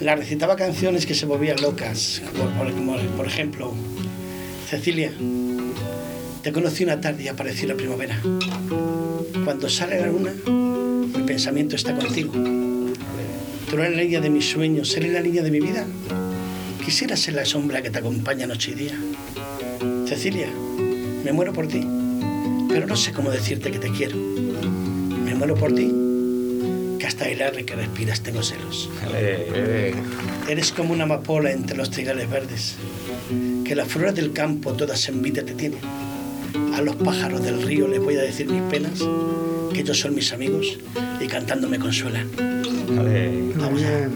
[0.02, 3.74] La recitaba canciones que se volvían locas, por- por ejemplo,
[4.70, 5.12] Cecilia,
[6.44, 8.20] te conocí una tarde y apareció la primavera.
[9.44, 12.32] Cuando sale la luna, mi pensamiento está contigo.
[12.34, 15.86] Tú eres la línea de mis sueños, eres la línea de mi vida.
[16.86, 18.94] Quisiera ser la sombra que te acompaña noche y día.
[20.08, 20.48] Cecilia,
[21.24, 21.86] me muero por ti,
[22.70, 24.16] pero no sé cómo decirte que te quiero.
[24.18, 25.92] Me muero por ti,
[27.18, 28.92] hasta el aire que respiras tengo celos.
[29.16, 29.96] Eh, eh,
[30.48, 32.76] Eres como una amapola entre los trigales verdes,
[33.66, 35.80] que las flores del campo todas envidia te tienen.
[36.76, 39.00] A los pájaros del río les voy a decir mis penas,
[39.74, 40.78] que ellos son mis amigos
[41.20, 42.30] y cantando me consuelan.
[43.80, 44.10] eh.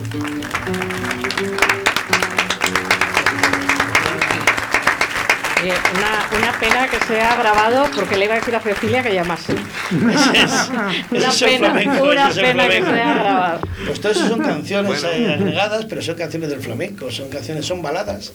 [5.63, 9.13] Eh, una, una pena que sea grabado porque le iba a decir a Cecilia que
[9.13, 9.54] llamase.
[9.91, 10.13] Una
[11.12, 12.91] Ese es el pena, flamenco, una ese es el pena que flamenco.
[12.91, 13.62] sea grabado.
[13.86, 15.10] Pues todo eso son canciones Bueno.
[15.30, 18.34] eh, agregadas, pero son canciones del flamenco, son canciones, son baladas.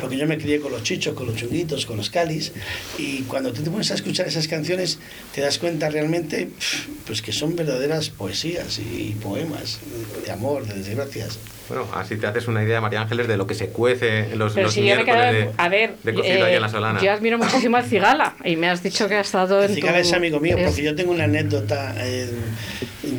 [0.00, 2.52] Porque yo me crié con los chichos, con los chunguitos, con los calis,
[2.98, 4.98] y cuando tú te pones a escuchar esas canciones,
[5.34, 6.50] te das cuenta realmente
[7.06, 9.78] pues que son verdaderas poesías y poemas
[10.26, 11.38] de amor, de desgracias.
[11.68, 14.54] Bueno, así te haces una idea, María Ángeles, de lo que se cuece en los,
[14.54, 16.68] Pero los si yo me miércoles quedo, de, a ver, de cocido ahí en la
[16.70, 17.00] Solana.
[17.02, 20.08] yo admiro muchísimo al Cigala y me has dicho que ha estado en Cigala tu-
[20.08, 21.94] es amigo mío, es- porque yo tengo una anécdota.
[21.98, 22.30] eh,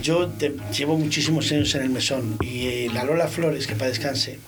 [0.01, 3.89] yo te- llevo muchísimos años en el mesón y eh, la Lola Flores, que para
[3.89, 4.39] descanse,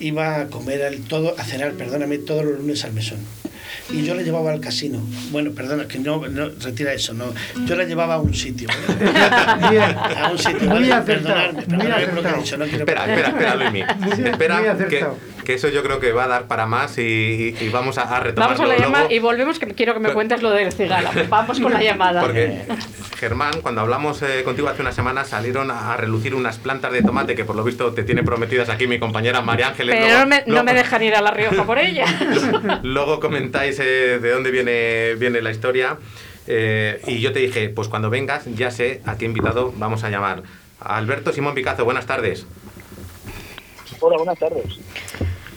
[0.00, 3.18] iba a comer al todo, a cenar, perdóname, todos los lunes al mesón.
[3.90, 5.00] Y yo la llevaba al casino.
[5.30, 7.26] Bueno, perdona, que no, no retira eso, no.
[7.66, 8.68] Yo la llevaba a un sitio.
[9.70, 9.96] Bien.
[9.96, 10.68] A un sitio.
[10.68, 10.92] Muy ¿vale?
[10.92, 13.70] acertado, Perdonadme, muy perdonadme por lo que he dicho, no quiero Espera, espera, espera.
[13.70, 15.06] Muy- espera, muy que.
[15.46, 17.02] Que eso yo creo que va a dar para más y,
[17.60, 20.00] y- y vamos a, a retomarlo Vamos a la llamada y volvemos que quiero que
[20.00, 21.12] me cuentes lo del Cigala.
[21.28, 22.20] Vamos con la llamada.
[22.20, 22.62] Porque,
[23.16, 27.34] Germán, cuando hablamos eh, contigo hace una semana, salieron a, relucir unas plantas de tomate
[27.36, 29.94] que por lo visto te tiene prometidas aquí mi compañera María Ángeles.
[29.94, 32.04] Pero Luego- no me, no luego- me dejan ir a La Rioja por ella.
[32.82, 35.96] Luego comentáis eh, de dónde viene, viene la historia.
[36.48, 40.10] eh, y yo te dije, pues cuando vengas, ya sé a qué invitado vamos a
[40.10, 40.42] llamar.
[40.80, 42.46] Alberto Simón Picazo, buenas tardes.
[44.00, 44.78] Hola, buenas tardes.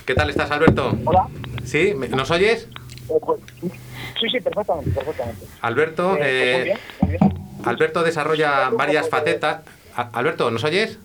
[0.10, 0.98] ¿Qué tal estás, Alberto?
[1.06, 1.28] Hola.
[1.64, 1.94] ¿Sí?
[1.96, 2.68] ¿Me- ¿Nos oyes?
[3.12, 5.46] Eh, pues, sí, sí, perfectamente, perfectamente.
[5.62, 7.60] Alberto, Eh, pues eh, muy bien, muy bien.
[7.64, 9.62] Alberto desarrolla varias facetas.
[9.96, 10.98] Alberto, ¿nos oyes?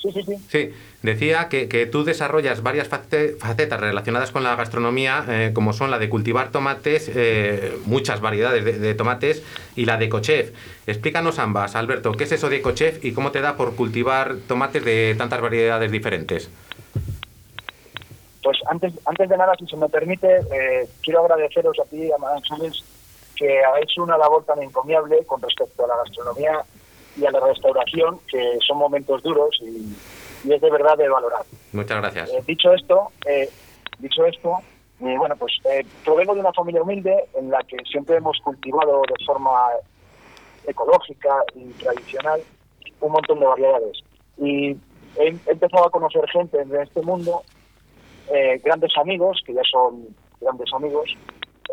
[0.00, 0.36] Sí, sí, sí.
[0.48, 0.70] Sí,
[1.02, 5.90] decía que, que tú desarrollas varias face- facetas relacionadas con la gastronomía, eh, como son
[5.90, 9.42] la de cultivar tomates, eh, muchas variedades de, de tomates,
[9.74, 10.52] y la de ecochef.
[10.86, 14.84] Explícanos ambas, Alberto, ¿qué es eso de ecochef y cómo te da por cultivar tomates
[14.84, 16.48] de tantas variedades diferentes?
[18.48, 22.16] Pues antes, antes de nada, si se me permite, eh, quiero agradeceros a ti, a
[22.16, 22.82] Madame Ángeles,
[23.36, 26.64] que habéis hecho una labor tan encomiable con respecto a la gastronomía
[27.18, 29.94] y a la restauración, que son momentos duros y,
[30.48, 31.42] y es de verdad de valorar.
[31.74, 32.30] Muchas gracias.
[32.30, 33.50] Eh, dicho esto, eh,
[33.98, 34.60] dicho esto,
[35.02, 39.02] eh, bueno, pues eh, provengo de una familia humilde en la que siempre hemos cultivado
[39.02, 39.60] de forma
[40.66, 42.40] ecológica y tradicional
[43.02, 43.98] un montón de variedades.
[44.38, 44.70] Y
[45.18, 47.42] he, he empezado a conocer gente en este mundo,
[48.32, 50.08] eh, grandes amigos, que ya son
[50.40, 51.16] grandes amigos.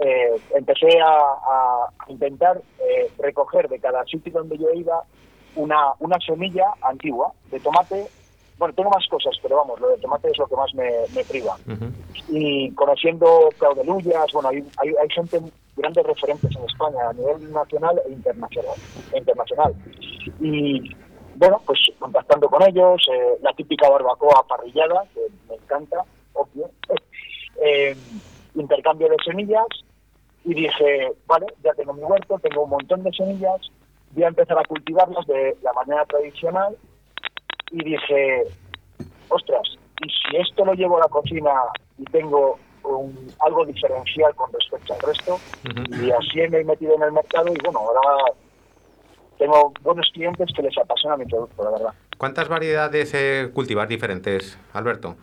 [0.02, 5.04] Eh, empecé a, a intentar eh, recoger de cada sitio donde yo iba
[5.56, 8.08] una, una semilla antigua de tomate
[8.58, 11.24] bueno, tengo más cosas, pero vamos, lo del tomate es lo que más me, me
[11.26, 11.58] priva.
[12.30, 15.42] Y conociendo Claudeluyas, bueno, hay, hay, hay gente,
[15.76, 18.76] grandes referentes en España a nivel nacional e internacional.
[19.12, 19.76] e internacional.
[20.40, 20.96] Y
[21.36, 26.70] bueno, pues contactando con ellos, eh, la típica barbacoa parrillada, que me encanta, obvio,
[27.62, 27.96] eh,
[28.54, 29.66] intercambio de semillas,
[30.44, 33.60] y dije, vale, ya tengo mi huerto, tengo un montón de semillas,
[34.12, 36.78] voy a empezar a cultivarlas de la manera tradicional,
[37.72, 38.44] y dije,
[39.30, 39.68] ostras,
[40.02, 41.52] y si esto lo llevo a la cocina
[41.98, 45.38] y tengo un- algo diferencial con respecto al resto,
[45.90, 48.32] y así me he metido en el mercado, y bueno, ahora
[49.40, 51.94] tengo buenos clientes que les apasiona mi producto, la verdad.
[52.18, 55.16] ¿Cuántas variedades eh, cultivas diferentes, Alberto?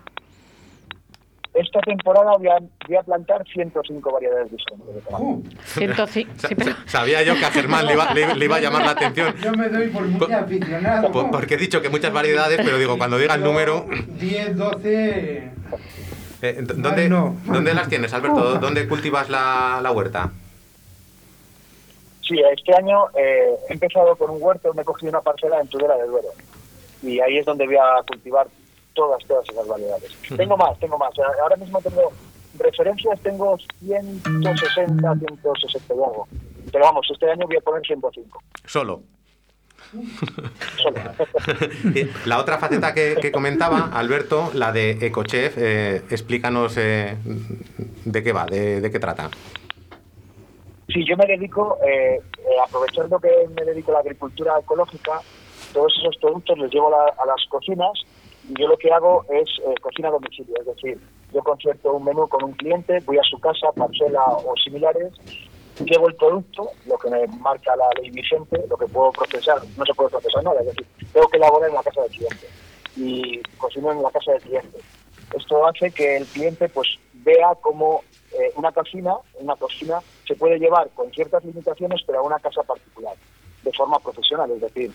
[1.54, 2.56] Esta temporada voy a,
[2.88, 5.56] voy a plantar 105 variedades diferentes de tomate.
[5.66, 8.84] 105, sí, pero- Sabía yo que a Germán le iba, le- le iba a llamar
[8.86, 9.34] la atención.
[9.36, 11.12] Yo me doy por muy aficionado.
[11.12, 13.84] po- Porque he dicho que muchas variedades, pero digo, cuando diga el número...
[14.18, 15.50] 10, 12.
[16.42, 17.36] eh, ¿dónde, no.
[17.44, 18.54] ¿Dónde las tienes, Alberto?
[18.58, 20.30] ¿Dónde cultivas la, la huerta?
[22.26, 25.68] Sí, este año eh, he empezado con un huerto, me he cogido una parcela en
[25.68, 26.28] Tudela del Duero.
[27.02, 28.46] Y ahí es donde voy a cultivar
[28.94, 30.12] todas, todas esas variedades.
[30.36, 31.12] Tengo más, tengo más.
[31.42, 32.12] Ahora mismo tengo
[32.58, 36.28] referencias, tengo 160, 160 y algo.
[36.70, 38.42] Pero vamos, este año voy a poner 105.
[38.66, 39.02] Solo.
[42.26, 47.16] La otra faceta que, que comentaba, Alberto, la de Ecochef, eh, explícanos eh,
[48.04, 49.28] de qué va, de, de qué trata.
[50.88, 55.20] Sí, yo me dedico, eh, eh, aprovechando que me dedico a la agricultura ecológica,
[55.72, 57.92] todos esos productos los llevo a, la- a las cocinas
[58.50, 60.98] yo lo que hago es eh, cocina a domicilio, es decir,
[61.32, 65.12] yo concierto un menú con un cliente, voy a su casa, parcela o similares,
[65.84, 69.84] llevo el producto, lo que me marca la ley vigente, lo que puedo procesar, no
[69.84, 72.46] se puede procesar nada, es decir, tengo que elaborar en la casa del cliente
[72.96, 74.78] y cocino en la casa del cliente.
[75.34, 78.02] Esto hace que el cliente pues vea cómo
[78.32, 82.62] eh, una cocina, una cocina se puede llevar con ciertas limitaciones, pero a una casa
[82.62, 83.14] particular,
[83.62, 84.90] de forma profesional, es decir,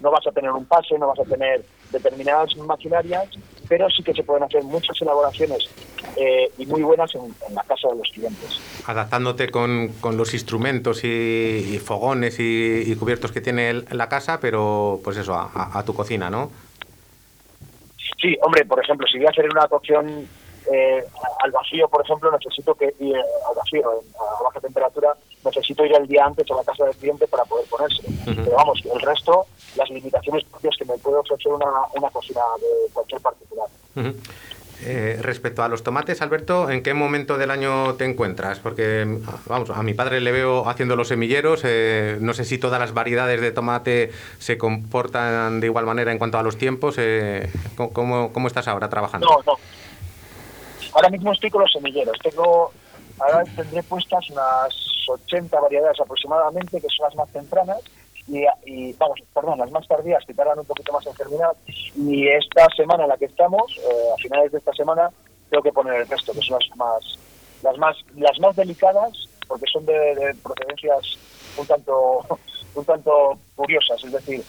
[0.00, 3.28] no vas a tener un pase, no vas a tener determinadas maquinarias,
[3.68, 5.68] pero sí que se pueden hacer muchas elaboraciones
[6.16, 8.60] eh, y muy buenas en, en la casa de los clientes.
[8.86, 11.08] Adaptándote con, con los instrumentos y,
[11.74, 15.94] y fogones y, y cubiertos que tiene el- la casa, pero pues eso, a, tu
[15.94, 16.50] cocina, ¿no?
[18.20, 20.28] Sí, hombre, por ejemplo, si voy a hacer una cocción
[20.72, 21.04] eh,
[21.42, 26.06] al vacío, por ejemplo, necesito que ir al vacío, a baja temperatura, necesito ir el
[26.06, 28.08] día antes a la casa del cliente para poder ponérselo.
[28.08, 28.42] Ujú.
[28.44, 32.92] Pero vamos, el resto, las limitaciones propias que me puede ofrecer una, una cocina de
[32.92, 33.66] cualquier particular.
[34.82, 38.60] Eh, respecto a los tomates, Alberto, ¿en qué momento del año te encuentras?
[38.60, 39.06] Porque,
[39.44, 41.60] vamos, a mi padre le veo haciendo los semilleros.
[41.64, 46.18] eh, no sé si todas las variedades de tomate se comportan de igual manera en
[46.18, 46.94] cuanto a los tiempos.
[46.96, 49.26] eh, ¿cómo- ¿cómo, ¿Cómo estás ahora trabajando?
[49.26, 49.58] No, no.
[50.94, 52.16] Ahora mismo estoy con los semilleros.
[52.22, 52.72] Tengo,
[53.18, 54.74] ahora tendré puestas unas
[55.08, 57.80] 80 variedades aproximadamente, que son las más tempranas,
[58.28, 61.54] y, y, vamos, perdón, las más tardías, que tardan un poquito más en germinar.
[61.96, 65.10] Y esta semana en la que estamos, eh, a finales de esta semana,
[65.48, 67.18] tengo que poner el resto, que son las más,
[67.62, 69.12] las más, las más delicadas,
[69.48, 71.18] porque son de, de procedencias
[71.56, 72.20] un tanto,
[72.74, 74.42] un tanto curiosas, es decir,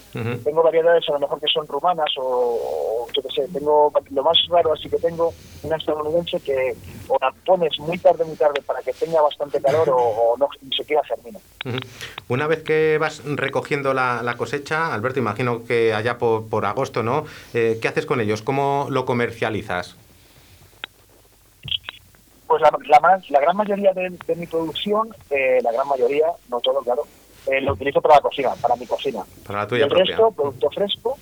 [0.44, 4.24] tengo variedades a lo mejor que son rumanas o, o yo qué sé, tengo lo
[4.24, 6.76] más raro así que tengo una estadounidense que
[7.08, 10.50] o la pones muy tarde muy tarde para que tenga bastante calor o, o no
[10.62, 11.40] ni siquiera germina.
[12.28, 17.04] Una vez que vas recogiendo la, la cosecha, Alberto, imagino que allá por, por agosto,
[17.04, 17.26] ¿no?
[17.54, 18.42] Eh, ¿Qué haces con ellos?
[18.42, 19.96] ¿Cómo lo comercializas?
[22.48, 26.60] Pues la, la, la gran mayoría de, de mi producción, eh, la gran mayoría, no
[26.60, 27.04] todo claro,
[27.48, 29.24] eh, lo utilizo para la cocina, para mi cocina.
[29.48, 30.06] Para la tuya el propia.
[30.06, 31.18] resto, producto fresco,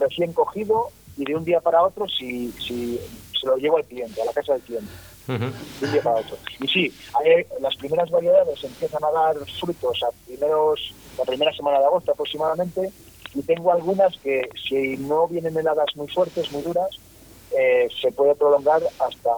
[0.00, 3.00] recién cogido y de un día para otro si, si
[3.44, 4.92] se lo llevo al cliente, a la casa del cliente.
[5.26, 5.38] Ujú.
[5.80, 6.36] de un día para otro.
[6.60, 11.78] Y sí, hay- las primeras variedades empiezan a dar frutos a primeros, la primera semana
[11.78, 12.90] de agosto aproximadamente,
[13.34, 16.90] y tengo algunas que si no vienen heladas muy fuertes, muy duras,
[17.58, 19.30] eh, se puede prolongar hasta,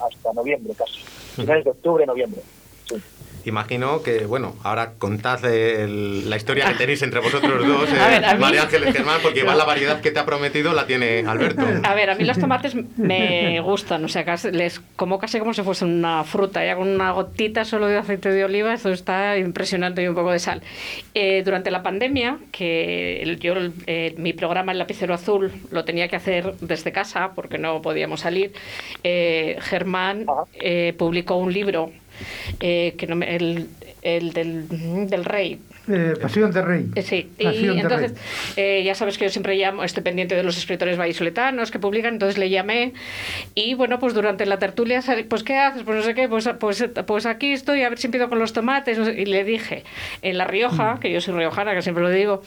[0.00, 1.00] hasta noviembre casi,
[1.36, 2.40] finales de octubre, noviembre.
[2.88, 2.94] Sí.
[3.46, 8.34] Imagino que, bueno, ahora contad el- la historia que tenéis entre vosotros dos, eh, ver,
[8.34, 11.62] mí- María Ángeles Germán, porque igual la variedad que te ha prometido la tiene Alberto.
[11.82, 15.52] A ver, a mí los tomates me gustan, o sea, casi- les como casi como
[15.54, 19.36] si fuese una fruta, ya con una gotita solo de aceite de oliva, eso está
[19.38, 20.62] impresionante y un poco de sal.
[21.14, 23.54] Eh, durante la pandemia, que el- yo
[23.86, 28.20] eh, mi programa El Lapicero Azul lo tenía que hacer desde casa porque no podíamos
[28.20, 28.52] salir,
[29.02, 31.90] eh, Germán eh, publicó un libro
[32.60, 33.68] eh, que no me- el,
[34.02, 34.68] el del,
[35.08, 36.86] del rey Eh, Pasión de Rey.
[36.94, 38.14] Eh, Sí, y Pasión entonces
[38.56, 42.14] eh, ya sabes que yo siempre llamo, estoy pendiente de los escritores vallisoletanos que publican,
[42.14, 42.92] entonces le llamé
[43.54, 45.82] y bueno, pues durante la tertulia, pues ¿qué haces?
[45.82, 48.52] Pues no sé qué, pues, pues, pues aquí estoy, a ver si empiezo con los
[48.54, 49.84] tomates, y le dije,
[50.22, 50.48] en La Mm.
[50.48, 52.42] Rioja, que yo soy riojana, que siempre lo digo,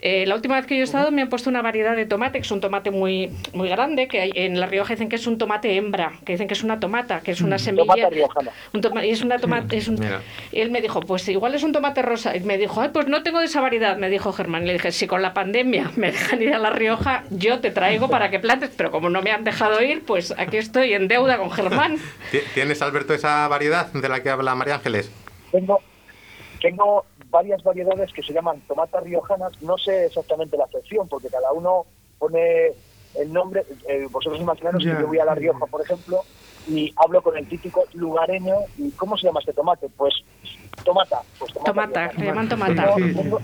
[0.00, 2.38] eh, la última vez que yo he estado me han puesto una variedad de tomate,
[2.38, 5.26] que es un tomate muy, muy grande, que hay, en La Rioja dicen que es
[5.26, 7.84] un tomate hembra, que dicen que es una tomata, que es una semilla.
[7.94, 8.50] Tomata riojana.
[8.72, 9.98] Un toma- y es una tomate, es un,
[10.52, 12.36] y él me dijo, pues igual es un tomate rosa.
[12.36, 14.62] Y me dijo, ay, pues no tengo de esa variedad, me dijo Germán.
[14.62, 17.70] Y le dije, si con la pandemia me dejan ir a La Rioja, yo te
[17.70, 18.70] traigo para que plantes.
[18.76, 21.96] Pero como no me han dejado ir, pues aquí estoy en deuda con Germán.
[22.30, 25.10] Ti- ¿Tienes, Alberto, esa variedad de la que habla María Ángeles?
[25.50, 25.80] Tengo,
[26.60, 29.52] tengo varias variedades que se llaman tomatas riojanas.
[29.62, 31.86] No sé exactamente la acepción, porque cada uno
[32.18, 32.72] pone
[33.14, 33.64] el nombre.
[33.88, 36.22] Eh, vosotros imaginaros que yo voy a La Rioja, por ejemplo,
[36.68, 38.56] y hablo con el típico lugareño.
[38.76, 39.88] ¿Y cómo se llama este tomate?
[39.96, 40.14] Pues
[40.84, 41.20] tomata.
[41.38, 42.94] Pues tomata, Tomata, le llaman Sí, tomata.
[42.94, 43.14] sí, sí.
[43.14, 43.40] Tengo-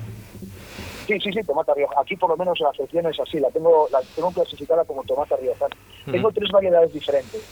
[1.06, 2.00] Sí, sí, sí, tomata riojana.
[2.00, 5.36] Aquí por lo menos la acepción es así, la tengo, la tengo clasificada como tomata
[5.36, 5.76] riojana.
[6.10, 7.42] Tengo tres variedades diferentes.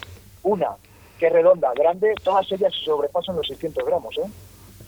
[0.43, 0.71] Una
[1.19, 4.17] que es redonda, grande, todas ellas sobrepasan los 600 gramos.
[4.17, 4.23] ¿eh?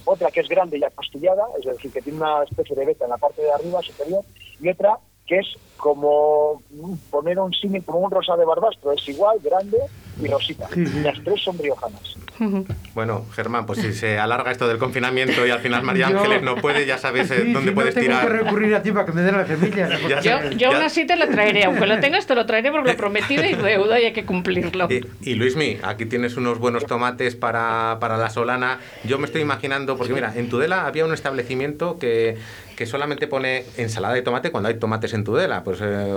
[0.04, 3.10] Otra que es grande y apastillada, es decir, que tiene una especie de veta en
[3.10, 4.22] la parte de arriba superior.
[4.60, 5.46] Y otra que es
[5.76, 6.62] como
[7.10, 9.76] poner un símil, como un rosa de barbastro, es igual, grande
[10.22, 10.66] y rosita.
[11.02, 12.16] Las tres son riojanas.
[12.94, 16.42] Bueno, Germán, pues si se alarga esto del confinamiento y al final María Yo- Ángeles
[16.42, 18.26] no puede, ya sabes eh, Sí, dónde sí, puedes no tengo tirar.
[18.32, 20.00] que recurrir a ti para que me den las semillas.
[20.00, 20.08] Yo,
[20.50, 22.96] yo ya- aún así te lo traeré, aunque lo tengas, te lo traeré porque lo
[22.96, 24.88] prometí y deuda y hay que cumplirlo.
[24.90, 28.78] Y, y Luismi, aquí tienes unos buenos tomates para, para la solana.
[29.04, 32.36] Yo me estoy imaginando, porque mira, en Tudela había un establecimiento que,
[32.76, 35.64] que solamente pone ensalada de tomate cuando hay tomates en Tudela.
[35.64, 36.14] Pues eh,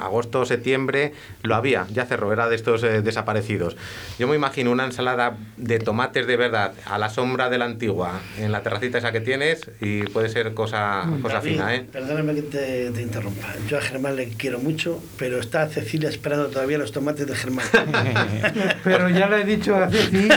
[0.00, 3.76] agosto, septiembre lo había, ya cerró, era de estos eh, desaparecidos.
[4.18, 8.20] Yo me imagino una ensalada de tomates de verdad a la sombra de la antigua,
[8.38, 11.86] en la terracita esa que tienes, y puede ser cosa, cosa David, fina, ¿eh?
[11.90, 13.54] Perdóname que te, te interrumpa.
[13.68, 17.66] Yo a Germán le quiero mucho, pero está Cecilia esperando todavía los tomates de Germán.
[18.84, 20.28] Pero ya le he dicho a Ceci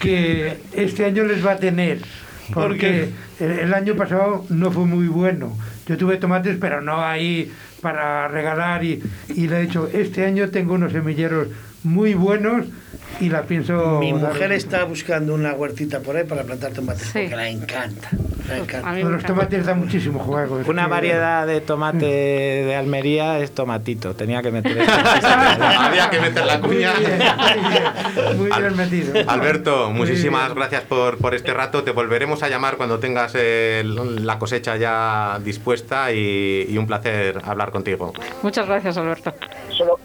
[0.00, 1.98] que este año les va a tener.
[2.52, 3.08] Porque
[3.40, 5.56] el, el año pasado no fue muy bueno.
[5.86, 8.84] Yo tuve tomates, pero no ahí para regalar.
[8.84, 11.48] Y, y le he dicho, este año tengo unos semilleros
[11.82, 12.66] muy buenos
[13.20, 13.98] y la pienso...
[14.00, 17.10] Mi dar- mujer está buscando una huertita por ahí para plantar tomates, Sí.
[17.20, 18.10] porque la encanta.
[18.48, 20.60] Me los tomates da muchísimo juego.
[20.66, 24.14] Una que- variedad de tomate de Almería es tomatito.
[24.14, 24.90] Tenía que meter eso.
[25.78, 26.92] Había que meter la Muy cuña.
[26.94, 29.30] bien, muy bien, muy bien metido.
[29.30, 31.84] Alberto, muchísimas gracias por, por este rato.
[31.84, 37.40] Te volveremos a llamar cuando tengas eh, la cosecha ya dispuesta y, y un placer
[37.44, 38.12] hablar contigo.
[38.42, 39.32] Muchas gracias, Alberto.
[39.70, 39.98] Solo,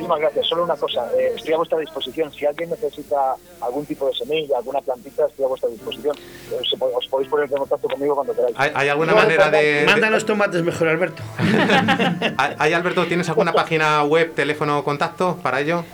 [0.00, 0.46] muchísimas gracias.
[0.46, 2.32] Solo una cosa, eh, estoy a vuestra disposición.
[2.32, 6.16] Si alguien necesita algún tipo de semilla, alguna plantita, estoy a vuestra disposición.
[6.16, 8.54] Eh, po- os podéis poner en contacto conmigo cuando queráis.
[8.58, 11.22] ¿Hay, hay alguna No, manera de, de- Manda los tomates mejor, Alberto.
[12.58, 15.84] ¿Hay, Alberto, tienes alguna página web, teléfono, contacto para ello?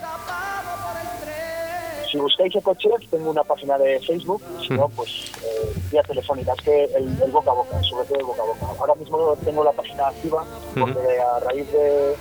[2.10, 6.52] Si buscáis Ecochef, tengo una página de Facebook, si no, pues eh, vía telefónica.
[6.56, 8.66] Es que el, el boca a boca, sobre todo el boca a boca.
[8.78, 10.44] Ahora mismo tengo la página activa
[10.78, 12.14] porque a raíz de,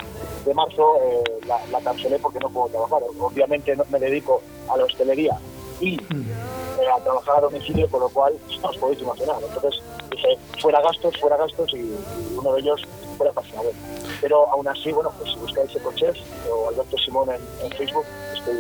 [0.46, 3.02] de marzo eh, la, la cancelé porque no puedo trabajar.
[3.20, 5.38] Obviamente no me dedico a la hostelería
[5.80, 9.38] y eh, a trabajar a domicilio, con lo cual pues, os podéis imaginar.
[9.42, 9.82] Entonces
[10.12, 12.82] dije, fuera gastos, fuera gastos y, y uno de ellos
[13.18, 13.74] fuera página web.
[14.22, 16.16] Pero aún así, bueno, pues si buscáis Ecochef
[16.50, 18.56] o Alberto Simón en, en Facebook, estoy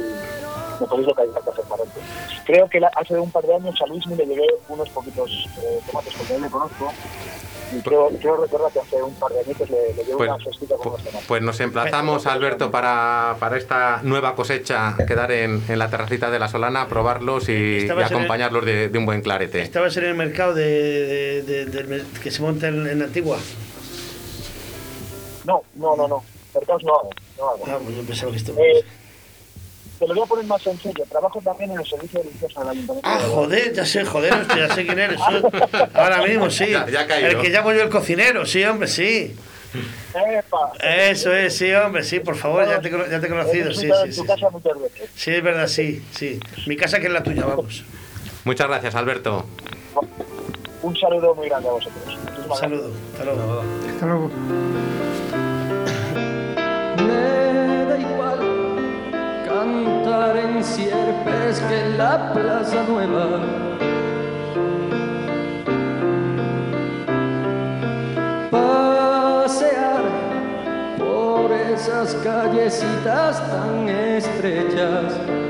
[0.79, 1.99] me podéis localizar perfectamente.
[2.45, 5.29] Creo que la- hace un par de años a Luis me le llevé unos poquitos
[5.63, 6.91] eh, tomates, porque él le conozco.
[7.75, 10.43] Y creo, creo recordar que hace un par de años le, le llevé Pues, una
[10.43, 11.27] cestita con unos tomates.
[11.27, 16.37] Pues nos emplazamos, Alberto, para, para esta nueva cosecha, quedar en, en la terracita de
[16.39, 19.61] la Solana, probarlos y, y en el- acompañarlos de, de un buen clarete.
[19.61, 23.37] Estabas en el mercado de, de- que se monta en, en Antigua.
[25.45, 26.23] No, no, no, no.
[26.53, 27.09] Mercados no hago.
[27.37, 27.63] No hago.
[27.67, 28.53] Ah, pues yo pensaba que esto...
[28.57, 28.83] Eh,
[30.07, 31.03] te lo voy a poner más sencillo.
[31.09, 33.09] Trabajo también en el servicio de limpieza del ayuntamiento.
[33.09, 35.19] Ah, joder, ya sé, joder, hostia, ya sé quién eres.
[35.93, 36.69] Ahora mismo, sí.
[36.71, 37.29] Ya- ya ha caído.
[37.29, 39.35] el que llamo yo el cocinero, sí, hombre, sí.
[40.13, 40.71] Epa.
[40.81, 43.89] Eso es, sí, hombre, sí, por favor, ya te, cono- ya te he conocido, sí,
[44.05, 44.21] sí, sí.
[44.21, 45.09] tu casa muchas veces.
[45.15, 46.39] Sí, es verdad, sí, sí.
[46.67, 47.83] Mi casa que es la tuya, vamos.
[48.45, 49.45] Muchas gracias, Alberto.
[50.83, 52.17] Un saludo muy grande a vosotros.
[52.47, 53.63] Un saludo, hasta luego.
[53.89, 54.31] Hasta luego.
[56.97, 58.32] Me da igual
[59.73, 63.39] cantar en Sierpes que la Plaza Nueva.
[68.51, 70.03] Pasear
[70.97, 75.42] por esas callecitas tan estrechas.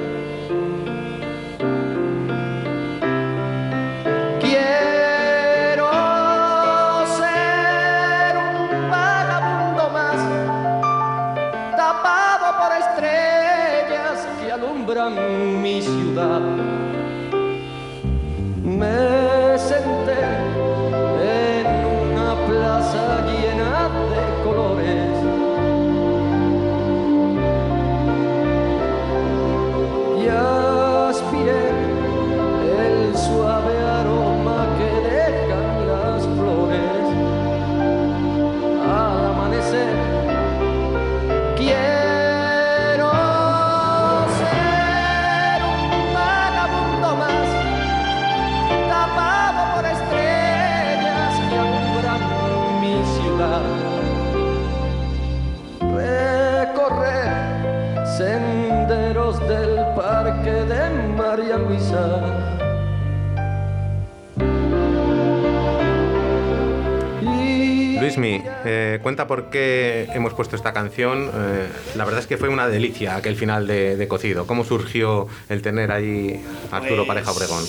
[15.10, 16.42] Mi ciudad.
[18.64, 19.13] Me
[68.14, 71.30] Y Luismi, eh, cuenta por qué hemos puesto esta canción.
[71.34, 74.46] Eh, la verdad es que fue una delicia aquel final de, de cocido.
[74.48, 77.64] ¿Cómo surgió el tener ahí a Arturo Pues, Pareja Obregón?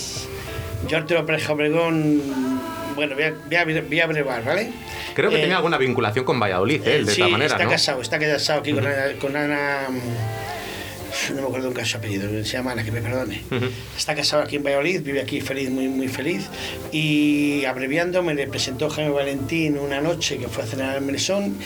[0.89, 2.21] Yo Arturo Pareja Obregón,
[2.95, 4.71] bueno, voy a, voy a, voy a brevar, ¿vale?
[5.15, 7.05] Creo que Eh, tenía alguna vinculación con Valladolid, ¿eh?
[7.05, 7.71] de sí, esta manera, está ¿no?
[7.71, 9.99] casado, está casado aquí con Ana, con Ana, mm,
[11.33, 13.43] no me acuerdo nunca su apellido, se llama Ana, que me perdone.
[13.51, 13.67] Ujú.
[13.97, 16.45] Está casado aquí en Valladolid, vive aquí feliz, muy, muy feliz.
[16.93, 21.57] Y abreviando, me le presentó Jaime Valentín una noche que fue a cenar al Mesón.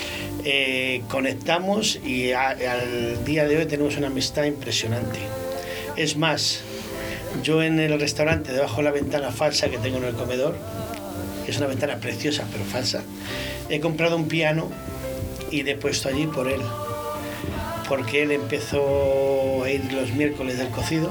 [0.45, 5.19] eh, conectamos y a- al día de hoy tenemos una amistad impresionante.
[5.97, 6.61] Es más,
[7.43, 10.57] yo en el restaurante, debajo de la ventana falsa que tengo en el comedor,
[11.47, 13.03] es una ventana preciosa pero falsa,
[13.69, 14.71] he comprado un piano
[15.51, 16.61] y le he puesto allí por él.
[17.89, 21.11] Porque él empezó a ir los miércoles del cocido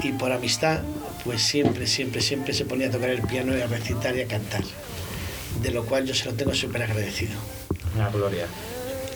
[0.00, 0.80] y por amistad,
[1.24, 4.28] pues siempre, siempre, siempre se ponía a tocar el piano y a recitar y a
[4.28, 4.62] cantar.
[5.62, 7.32] De lo cual yo se lo tengo súper agradecido.
[7.96, 8.46] La gloria.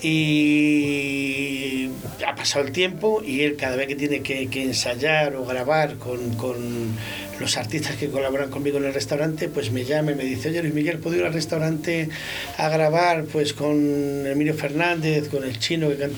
[0.03, 1.89] Y
[2.27, 5.97] ha pasado el tiempo y él cada vez que tiene que, que ensayar o grabar
[5.97, 6.97] con, con
[7.43, 10.63] los artistas que colaboran conmigo en el restaurante, pues me llama y me dice, oye
[10.63, 12.09] Luis Miguel, ¿puedo ir al restaurante
[12.57, 16.09] a grabar pues con Emilio Fernández, con el chino que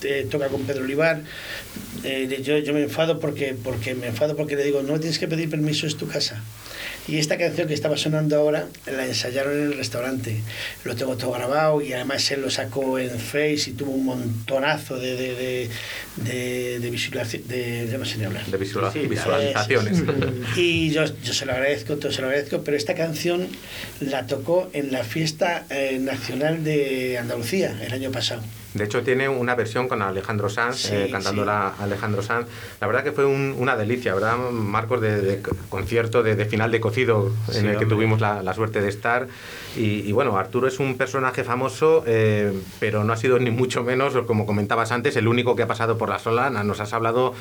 [0.00, 1.22] que toca con Pedro Olivar?
[2.02, 5.28] Eh, yo, yo me enfado porque, porque me enfado porque le digo, no tienes que
[5.28, 6.42] pedir permiso, es tu casa.
[7.08, 10.40] Y esta canción que estaba sonando ahora la ensayaron en el restaurante.
[10.84, 14.96] Lo tengo todo grabado y además él lo sacó en Face y tuvo un montonazo
[14.96, 15.70] de, de, de,
[16.24, 17.48] de, de visualización.
[17.48, 18.44] De, ya no sé ni hablar.
[18.46, 20.02] De visual- Sí, visualizaciones.
[20.56, 23.48] Y yo, yo se lo agradezco, todo se lo agradezco, pero esta canción
[24.00, 28.42] la tocó en la fiesta eh, nacional de Andalucía el año pasado.
[28.74, 32.46] De hecho, tiene una versión con Alejandro Sanz, Sí, eh, cantándola Alejandro Sanz.
[32.80, 35.00] La verdad que fue un- una delicia, ¿verdad, Marcos?
[35.00, 37.86] De, de concierto, de, de final de cocido en el que hombre.
[37.88, 39.26] tuvimos la, la suerte de estar.
[39.76, 43.82] Y, y bueno, Arturo es un personaje famoso, eh, pero no ha sido ni mucho
[43.82, 46.62] menos, como comentabas antes, el único que ha pasado por la Solana.
[46.62, 47.34] Nos has hablado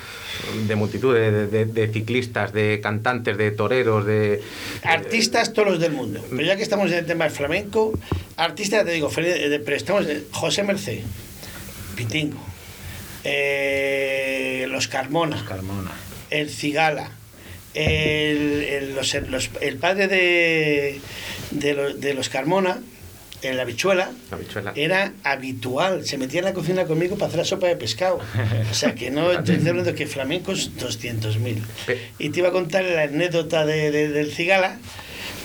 [0.67, 4.41] de multitud de, ciclistas, de cantantes, de toreros, de...
[4.84, 6.21] Artistas todos los del mundo.
[6.30, 7.93] Pero ya que estamos en el tema del flamenco,
[8.38, 11.03] artistas, te digo, eh, pero estamos José Mercé,
[11.99, 12.41] Pitingo,
[13.25, 15.91] eh, los Carmona, Carmona.
[16.29, 17.11] el Cigala,
[17.73, 21.01] el, el- los- los- el padre de,
[21.51, 22.79] de, los, de los Carmona,
[23.41, 24.71] en la bichuela, La bichuela.
[24.75, 26.05] era habitual.
[26.05, 28.19] Se metía en la cocina conmigo para hacer la sopa de pescado.
[28.69, 31.61] O sea que no estoy hablando que flamencos 200.000.
[31.85, 34.77] Pe- Y te iba a contar la anécdota de, de- del cigala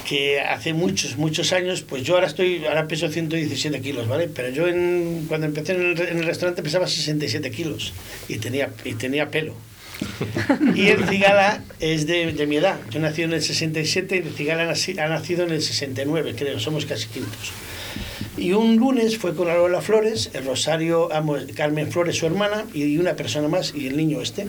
[0.08, 4.28] que hace muchos, muchos años, pues yo ahora estoy, ahora peso 117 kilos, ¿vale?
[4.28, 7.92] Pero yo en- cuando empecé en el, en el restaurante pesaba 67 kilos
[8.28, 9.54] y tenía, y tenía pelo.
[10.74, 12.78] Y el cigala es de, de mi edad.
[12.90, 16.84] Yo nací en el 67 y el cigala ha nacido en el 69, creo, somos
[16.84, 17.52] casi quintos.
[18.36, 21.08] Y un lunes fue con Lola Flores, el Rosario,
[21.54, 24.46] Carmen Flores, su hermana, y una persona más, y el niño este.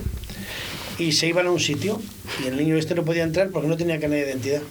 [0.97, 2.01] Y se iban a un sitio,
[2.43, 4.61] y el niño este no podía entrar porque no tenía carnet de identidad.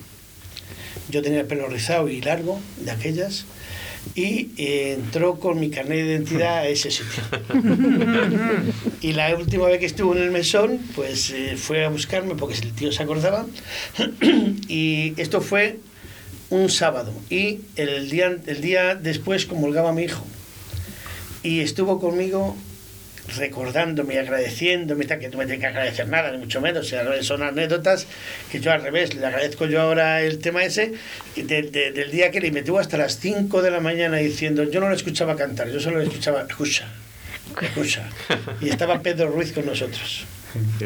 [1.15, 3.45] Yo tenía el pelo rizado y largo, de aquellas,
[4.17, 7.23] y eh, entró con mi carnet de identidad a ese sitio.
[9.01, 12.57] Y la última vez que estuvo en el mesón, pues eh, fue a buscarme porque
[12.57, 13.47] el tío se acordaba.
[14.67, 15.79] y esto fue
[16.51, 17.13] un sábado.
[17.31, 20.27] Y el día, el día después comulgaba mi hijo.
[21.45, 22.57] Y estuvo conmigo
[23.37, 28.07] recordándome y agradeciéndome, que no me tiene que agradecer nada, ni mucho menos, son anécdotas
[28.51, 30.93] que yo al revés, le agradezco yo ahora el tema ese,
[31.37, 34.81] de- de- del día que le metió hasta las 5 de la mañana diciendo, yo
[34.81, 36.87] no lo escuchaba cantar, yo solo lo escuchaba, escucha,
[37.61, 38.09] escucha.
[38.61, 40.25] Y estaba Pedro Ruiz con nosotros.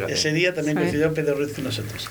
[0.09, 2.09] Ese día también coincidió Pedro Ruiz con nosotros.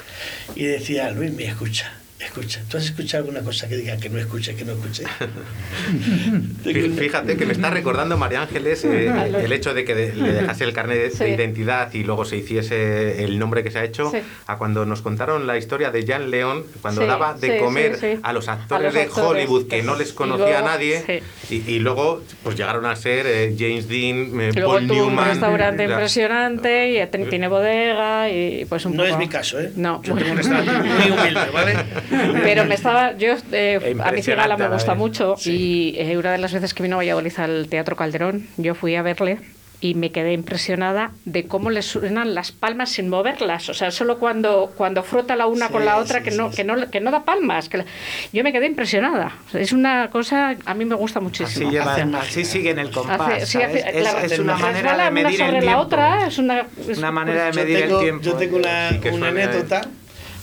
[0.55, 1.91] Y decía, Luis, me escucha.
[2.19, 5.03] Escucha, ¿tú has escuchado alguna cosa que diga que no escuche, que no escuche?
[6.63, 9.07] Fí- Fíjate que me está recordando María Ángeles eh,
[9.43, 11.23] el hecho de que de- le dejase el carnet de, Sí.
[11.25, 14.17] de identidad y luego se hiciese el nombre que se ha hecho Sí.
[14.47, 17.95] a cuando nos contaron la historia de Jan León cuando Sí, daba de sí, comer
[17.99, 18.19] sí, sí.
[18.23, 21.55] a los A actores los de actores, Hollywood que no les conocía a nadie y,
[21.71, 25.29] y luego pues llegaron a ser eh, James Dean, eh, luego Paul tuvo un Newman.
[25.29, 29.13] restaurante la- impresionante y tiene bodega y pues un No poco...
[29.13, 29.71] es mi caso, ¿eh?
[29.75, 30.01] No.
[30.03, 31.75] Yo tengo un restaurante muy humilde, ¿vale?
[32.43, 34.99] Pero me estaba, yo, eh, a mí Cigala me la gusta vez.
[34.99, 38.75] mucho y eh, una de las veces que vino a Valladolid al Teatro Calderón, yo
[38.75, 39.39] fui a verle
[39.79, 44.17] y me quedé impresionada de cómo le suenan las palmas sin moverlas, o sea, solo
[44.17, 46.55] cuando, cuando frota la una Sí, con la otra sí, que, no, sí.
[46.55, 47.69] que, no, que no da palmas.
[47.69, 47.85] Que la-
[48.33, 49.33] yo me quedé impresionada.
[49.53, 51.67] Es una cosa, a mí me gusta muchísimo.
[51.67, 53.21] Así, lleva- Hacen así siguen el compás.
[53.21, 53.85] Hace- sí, ¿sabes?
[53.85, 55.79] hace- es, una manera de una medir sobre el la tiempo.
[55.81, 58.23] otra, es una, es- Una manera de Yo medir tengo, el tiempo.
[58.23, 59.81] yo tengo una, una anécdota.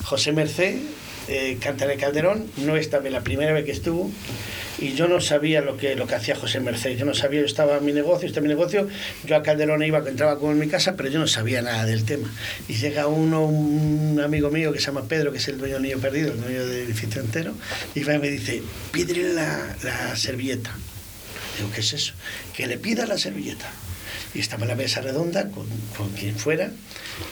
[0.04, 0.76] José Merced
[1.28, 4.10] eh, canta en el Calderón, no esta vez la primera vez que estuvo,
[4.78, 6.96] y yo no sabía lo que, lo que hacía José Merced.
[6.96, 8.88] Yo no sabía, yo estaba en mi negocio, estaba en mi negocio,
[9.24, 12.04] yo a Calderón iba, entraba como en mi casa, pero yo no sabía nada del
[12.04, 12.28] tema.
[12.68, 15.84] Y llega uno, un amigo mío que se llama Pedro, que es el dueño del
[15.84, 17.54] Niño Perdido, el dueño del edificio entero,
[17.94, 18.62] y y me dice,
[18.92, 20.76] pídele la, la servilleta.
[21.56, 22.12] Digo, ¿qué es eso?
[22.54, 23.70] Que le pida la servilleta.
[24.34, 25.66] Y estaba en la mesa redonda con,
[25.96, 26.70] con quien fuera.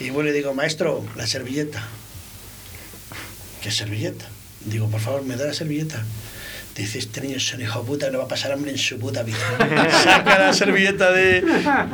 [0.00, 1.86] Y bueno, le digo, maestro, la servilleta.
[3.62, 4.26] ¿Qué servilleta?
[4.64, 6.02] Digo, por favor, me da la servilleta.
[6.76, 9.22] Dice, este niño es un hijo puta, no va a pasar hambre en su puta
[9.22, 9.36] vida.
[10.04, 11.42] Saca la servilleta de,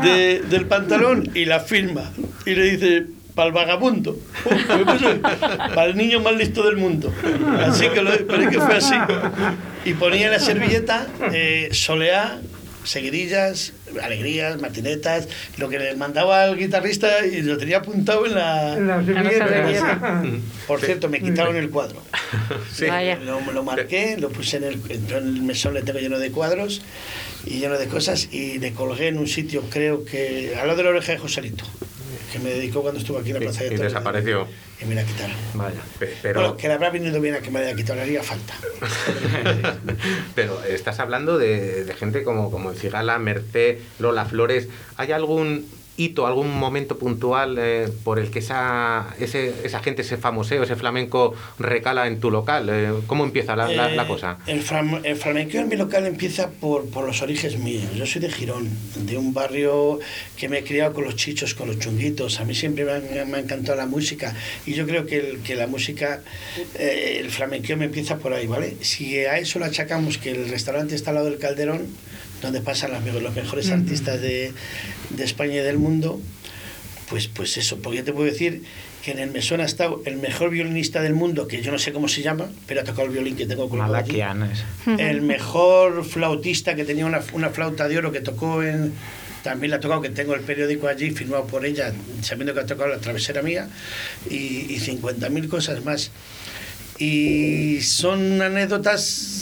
[0.02, 2.12] de- del pantalón y la firma.
[2.46, 4.18] Y le dice, para el vagabundo.
[5.74, 7.12] Para el niño más listo del mundo.
[7.66, 8.10] Así que lo
[8.50, 8.94] que fue así.
[9.84, 12.38] Y ponía la servilleta eh, soleá,
[12.89, 13.72] seguidillas,
[14.03, 15.28] alegrías, martinetas,
[15.59, 20.22] lo que le mandaba al guitarrista y lo tenía apuntado en la, En la servilleta.
[20.66, 22.03] Por cierto, me quitaron el cuadro.
[22.72, 22.86] Sí.
[22.86, 23.16] Vaya.
[23.16, 26.82] Lo, lo marqué, lo puse en el, en el mesón, le tengo lleno de cuadros
[27.49, 30.84] y lleno de cosas y le colgué en un sitio, creo que al lado de
[30.84, 31.64] la oreja de Joselito,
[32.32, 33.92] que me dedicó cuando estuvo aquí en la Y- Plaza de y Toros.
[33.92, 34.46] desapareció.
[34.80, 35.34] Y me la quitaron.
[35.55, 38.03] Vaya, pe- pero, Bueno, que le habrá venido bien a que me la quitado, le
[38.03, 38.55] haría falta.
[40.34, 44.68] pero estás hablando de, de gente como, como Cigala, Merced, Lola Flores.
[44.96, 45.66] ¿Hay algún
[45.99, 50.76] hito, algún momento puntual eh, por el que esa, ese, esa gente, ese famoseo, ese
[50.76, 52.68] flamenco recala en tu local?
[52.70, 54.38] Eh, ¿Cómo empieza la, la- la Eh, cosa?
[54.46, 57.82] El, flam- el flamenqueo en mi local empieza por, por los orígenes míos.
[57.96, 59.99] Yo soy de Girón, de un barrio
[60.36, 62.38] que me he criado con los chichos, con los chunguitos.
[62.40, 64.34] A mí siempre me, han- me ha encantado la música
[64.66, 66.22] y yo creo que, el- que la música,
[66.78, 68.76] eh, el flamenqueo me empieza por ahí, ¿vale?
[68.82, 71.86] Si a eso le achacamos que el restaurante está al lado del Calderón,
[72.43, 74.53] donde pasan los mejores artistas de,
[75.11, 76.20] de España y del mundo,
[77.09, 78.62] pues, pues eso, porque yo te puedo decir
[79.05, 81.93] que en el mesón ha estado el mejor violinista del mundo, que yo no sé
[81.93, 84.20] cómo se llama, pero ha tocado el violín que tengo colgado aquí.
[84.99, 88.93] El mejor flautista que tenía una, una flauta de oro que tocó en...
[89.43, 92.66] También la ha tocado, que tengo el periódico allí firmado por ella, sabiendo que ha
[92.66, 93.68] tocado la travesera mía,
[94.28, 94.34] y,
[94.74, 96.11] y 50.000 cosas más.
[96.99, 99.38] Y son anécdotas,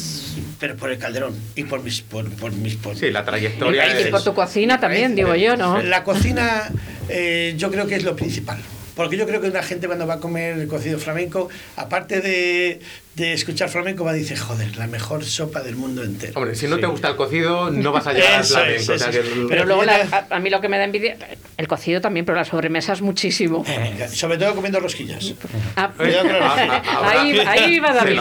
[0.59, 2.03] pero por el calderón y por mis...
[2.03, 4.09] Por, por mis por, Sí, la trayectoria Y es...
[4.09, 5.81] por tu cocina también, digo yo, ¿no?
[5.83, 6.71] la cocina
[7.09, 8.59] eh, yo creo que es lo principal.
[8.97, 12.81] Porque yo creo que una gente cuando va a comer cocido flamenco, aparte de,
[13.15, 16.33] de escuchar flamenco, va a decir, joder, la mejor sopa del mundo entero.
[16.35, 18.81] Hombre, si no te gusta el cocido, no vas a llegar al Eso flamenco.
[18.81, 19.33] es, o sea eso que es.
[19.37, 21.17] el- Pero luego la- a, a mí lo que me da envidia,
[21.59, 23.65] el cocido también, pero las sobremesas muchísimo.
[23.69, 25.35] Eh, sobre todo comiendo rosquillas.
[25.77, 28.19] Ah, Ah, ah, ahora- ahí, ahí va David.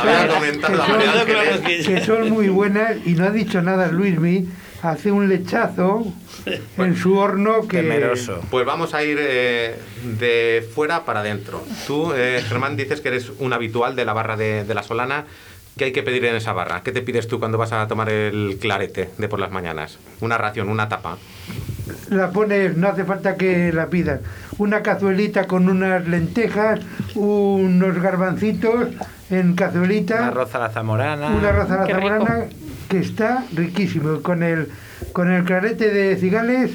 [1.66, 4.46] Que que son muy buenas y no ha dicho nada Luismi,
[4.82, 6.06] hace un lechazo
[6.78, 7.78] en su horno que...
[7.82, 8.42] Temeroso.
[8.52, 9.76] Pues vamos a ir eh,
[10.20, 11.64] de fuera para adentro.
[11.88, 15.26] Tú, eh, Germán, dices que eres un habitual de la barra de, de la Solana.
[15.78, 16.84] ¿Qué hay que pedir en esa barra?
[16.84, 20.00] ¿Qué te pides tú cuando vas a tomar el clarete de por las mañanas?
[20.22, 21.18] Una ración, una tapa.
[22.10, 24.22] La pones, no hace falta que la pidas.
[24.58, 26.80] Una cazuelita con unas lentejas,
[27.16, 28.88] unos garbancitos
[29.30, 30.16] en cazuelita.
[30.16, 31.28] Una arroz a la zamorana.
[31.28, 32.08] una raza a la Qué rico.
[32.10, 32.46] zamorana
[32.88, 34.22] que está riquísimo.
[34.22, 34.70] Con el,
[35.16, 36.72] con el clarete de cigales,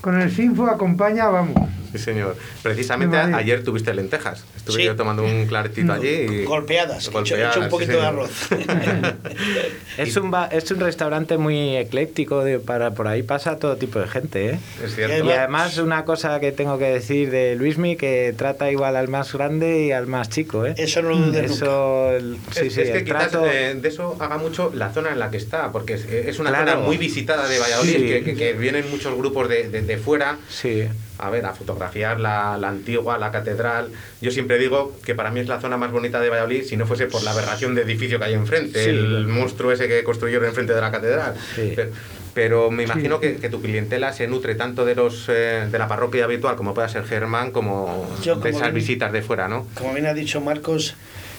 [0.00, 1.73] con el sinfo acompaña, vamos.
[1.94, 2.36] Sí, señor.
[2.62, 4.44] Precisamente ayer tuviste lentejas.
[4.56, 4.84] Estuve Sí.
[4.84, 6.08] yo tomando un claretito allí.
[6.08, 6.44] Y...
[6.44, 8.30] Golpeadas, que he hecho- he hecho un Golpeadas, poquito sí, de arroz.
[9.98, 14.00] Es un, ba- es un restaurante muy ecléctico, de- para, por ahí pasa todo tipo
[14.00, 14.58] de gente, ¿eh?
[14.84, 15.24] Es cierto.
[15.24, 19.32] Y además una cosa que tengo que decir de Luismi, que trata igual al más
[19.32, 20.74] grande y al más chico, ¿eh?
[20.76, 21.54] Eso no lo dudes nunca.
[21.54, 23.46] Eso, el- sí, es, sí, es que quizás trato...
[23.48, 26.50] eh, de eso haga mucho la zona en la que está, porque es, es una
[26.50, 26.72] Claro.
[26.72, 28.06] zona muy visitada de Valladolid, Sí.
[28.06, 30.38] que, que- que vienen muchos grupos de, de- de fuera.
[30.48, 30.84] Sí.
[31.18, 33.90] A ver, a fotografiar la, la antigua, la catedral.
[34.20, 36.86] Yo siempre digo que para mí es la zona más bonita de Valladolid si no
[36.86, 38.90] fuese por la aberración de edificio que hay enfrente, Sí.
[38.90, 41.34] el monstruo ese que construyeron enfrente de la catedral.
[41.54, 41.72] Sí.
[41.76, 41.90] Pero,
[42.34, 45.86] pero me imagino que, que tu clientela se nutre tanto de los eh, de la
[45.86, 49.68] parroquia habitual como pueda ser Germán como Yo de esas bien- visitas de fuera, ¿no?
[49.74, 50.96] Como bien ha dicho Marcos,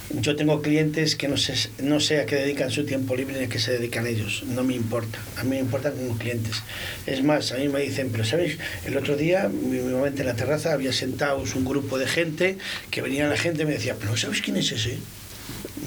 [0.10, 3.46] yo tengo clientes que no sé, no sé a qué dedican su tiempo libre ni
[3.46, 4.44] a qué se dedican ellos.
[4.46, 5.20] No me importa.
[5.38, 6.62] A mí me importan como clientes.
[7.06, 8.58] Es más, a mí me dicen, pero ¿sabéis?
[8.86, 12.58] El otro día, mi momento en la terraza, había sentados un grupo de gente
[12.92, 14.98] que venía la gente y me decía, pero ¿sabes quién es ese?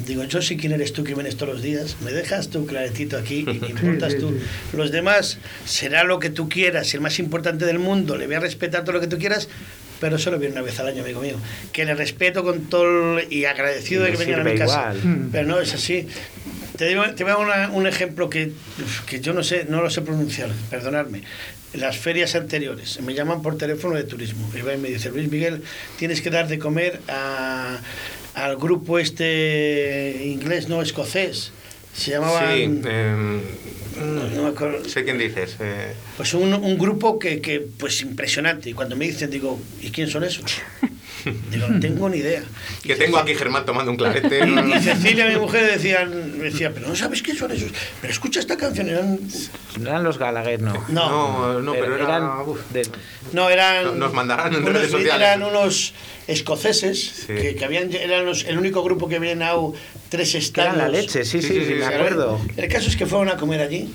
[0.06, 1.96] Digo, yo sé quién eres tú que vienes todos los días.
[2.04, 4.36] Me dejas tú claretito aquí y me importas tú.
[4.72, 8.40] Los demás será lo que tú quieras, el más importante del mundo, le voy a
[8.40, 9.48] respetar todo lo que tú quieras,
[10.00, 11.36] pero solo viene una vez al año, amigo mío.
[11.72, 14.94] Que le respeto con todo y agradecido Y de que vengan a mi casa.
[14.94, 15.04] igual.
[15.04, 15.28] Mm.
[15.32, 16.06] Pero no es así.
[16.76, 18.52] Te, digo, te voy a dar un ejemplo que,
[19.06, 21.22] que yo no sé, no lo sé pronunciar, perdonadme.
[21.74, 24.50] Las ferias anteriores, me llaman por teléfono de turismo.
[24.56, 25.62] Y me dice, Luis Miguel,
[25.98, 27.78] tienes que dar de comer a-
[28.34, 31.50] al grupo este inglés, no escocés.
[31.98, 32.54] Se llamaban...
[32.54, 33.40] Sí, em,
[33.98, 34.88] no- no me acuerdo.
[34.88, 35.56] sé quién dices.
[35.58, 38.70] eh, Pues un, un grupo que, que, pues impresionante.
[38.70, 40.44] Y cuando me dicen, digo, ¿y quién son esos?
[41.50, 42.42] Digo, no tengo ni idea.
[42.82, 44.40] que tengo aquí Germán tomando un clarete.
[44.46, 47.70] Y, y Cecilia, mi mujer, decían, me decía, pero no sabes quién son esos.
[48.00, 48.88] Pero escucha esta canción.
[48.88, 49.18] Eran,
[49.80, 50.72] No eran los Gallagher, no.
[50.88, 52.04] no, no, no, pero, era...
[52.04, 52.60] eran uf.
[52.72, 52.88] de-
[53.32, 53.84] no, eran.
[53.84, 55.26] No- nos mandarán en unos- redes sociales.
[55.28, 55.92] Eran unos
[56.26, 57.34] escoceses Sí.
[57.34, 59.74] que, que habían, eran los- el único grupo que había llenado
[60.08, 60.76] tres que estadios.
[60.76, 62.40] eran la leche, sí, Sí, sí, sí, me acuerdo.
[62.56, 63.92] El caso es que fueron a comer allí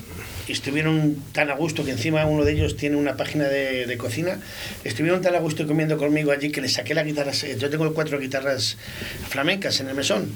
[0.52, 4.38] estuvieron tan a gusto que encima uno de ellos tiene una página de, de cocina.
[4.84, 7.32] Estuvieron tan a gusto comiendo conmigo allí que le saqué la guitarra.
[7.32, 8.76] Yo tengo cuatro guitarras
[9.28, 10.30] flamencas en el mesón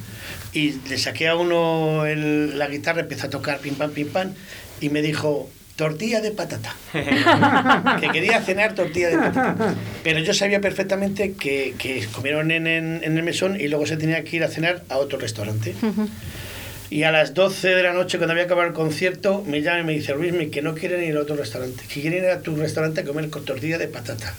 [0.52, 4.32] y le saqué a uno el- la guitarra, empezó a tocar pim pam, pim pam
[4.80, 6.74] y me dijo tortilla de patata.
[8.00, 9.74] que quería cenar tortilla de patata.
[10.02, 13.96] Pero yo sabía perfectamente que, que comieron en, en- en el mesón y luego se
[13.96, 15.74] tenía que ir a cenar a otro restaurante.
[16.90, 19.84] Y a las 12 de la noche, cuando había acabado el concierto, me llama y
[19.84, 22.56] me dice, Luis, que no quieren ir a otro restaurante, que quieren ir a tu
[22.56, 24.34] restaurante a comer con tortilla de patata.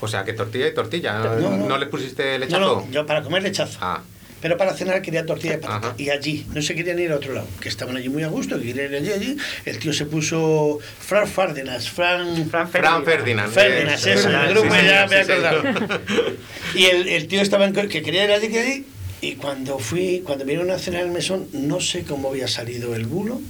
[0.00, 1.18] O sea, que tortilla y tortilla.
[1.18, 1.68] ¿No, No, no.
[1.68, 2.60] ¿No le pusiste No, lechazo?
[2.86, 3.78] no, yo para comer lechazo.
[3.82, 4.02] Ah,
[4.40, 5.88] Pero para cenar quería tortilla de patata.
[5.88, 5.94] Ajá.
[5.98, 8.58] Y allí, no se querían ir a otro lado, que estaban allí muy a gusto,
[8.58, 9.36] que querían ir allí, allí.
[9.66, 12.48] El tío se puso Fran Fardenas, Fran...
[12.48, 13.52] Fran Fran Ferdinand.
[13.52, 15.62] Ferdinand, Eh, eso, sí, el grupo sí, ya sí, me he acordado.
[16.74, 18.86] Y el, el tío estaba en, que quería ir allí, que allí,
[19.20, 23.06] y cuando fui, cuando vinieron a cenar el mesón, no sé cómo había salido el
[23.06, 23.40] bulo.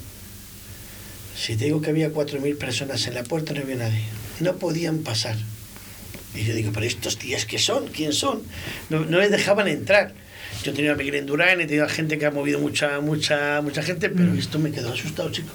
[1.37, 4.03] Si te digo que había 4.000 personas en la puerta, no había nadie.
[4.41, 5.37] No podían pasar.
[6.35, 7.87] Y yo digo, pero estos tías, ¿qué son?
[7.89, 8.43] ¿Quién son?
[8.89, 10.13] No, no les dejaban entrar.
[10.65, 13.83] Yo tenía a Miguel Endurán, he tenido a gente que ha movido mucha, mucha, mucha
[13.83, 15.49] gente, pero esto me quedó asustado, chico.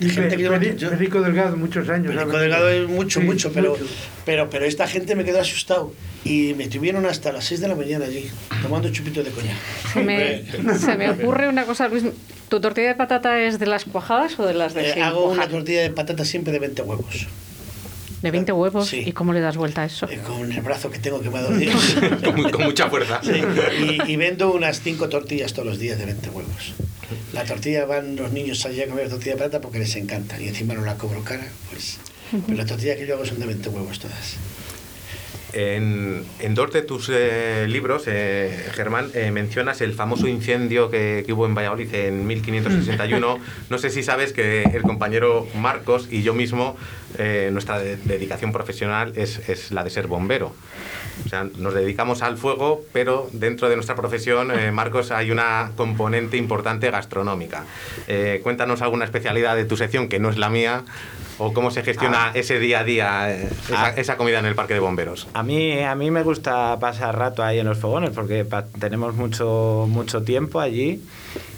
[0.00, 2.14] De gente que yo- Perico Delgado, muchos años.
[2.14, 2.40] ¿sabes?
[2.40, 3.86] Delgado es mucho, Sí, mucho, pero, mucho.
[4.24, 5.92] pero pero esta gente me quedó asustado.
[6.24, 8.28] Y me tuvieron hasta las 6 de la mañana allí,
[8.62, 9.56] tomando chupitos de coñac.
[9.92, 12.04] Se me, se me ocurre una cosa, Luis.
[12.48, 15.26] ¿Tu tortilla de patata es de las cuajadas o de las de Eh, sin hago
[15.26, 15.50] una cuajar?
[15.52, 17.26] tortilla de patata siempre de 20 huevos.
[18.22, 18.88] ¿De 20 huevos?
[18.88, 19.02] Sí.
[19.06, 20.08] ¿Y cómo le das vuelta a eso?
[20.10, 21.44] Eh, con el brazo que tengo que me ha
[22.24, 23.20] con, con mucha fuerza.
[23.22, 23.40] Sí,
[24.06, 26.72] y, y vendo unas 5 tortillas todos los días de 20 huevos.
[27.32, 30.40] La tortilla van los niños allí a comer tortilla de patata porque les encanta.
[30.40, 31.98] Y encima no la cobro cara, pues.
[32.44, 34.34] Pero las tortillas que yo hago son de 20 huevos todas.
[35.52, 41.22] En, en dos de tus eh, libros, eh, Germán, eh, mencionas el famoso incendio que,
[41.26, 43.38] que hubo en Valladolid en 1561.
[43.70, 46.76] No sé si sabes que el compañero Marcos y yo mismo,
[47.18, 50.54] eh, nuestra de- dedicación profesional es, es la de ser bombero.
[51.24, 55.72] O sea, nos dedicamos al fuego, pero dentro de nuestra profesión, eh, Marcos, hay una
[55.76, 57.64] componente importante gastronómica.
[58.06, 60.84] Eh, cuéntanos alguna especialidad de tu sección que no es la mía,
[61.38, 62.30] o cómo se gestiona Ah.
[62.34, 63.90] ese día a día, eh, esa, Ah.
[63.96, 65.26] esa comida en el parque de bomberos.
[65.34, 68.44] A mí, a mí me gusta pasar rato ahí en los fogones porque
[68.80, 71.02] tenemos mucho, mucho tiempo allí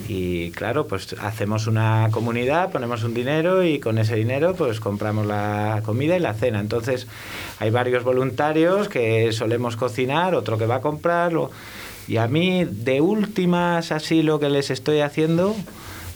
[0.09, 5.27] y claro, pues hacemos una comunidad, ponemos un dinero y con ese dinero pues compramos
[5.27, 6.61] la comida y la cena.
[6.61, 7.07] Entonces
[7.59, 11.51] hay varios voluntarios que solemos cocinar, otro que va a comprarlo.
[12.09, 15.55] Y a mí de últimas así lo que les estoy haciendo,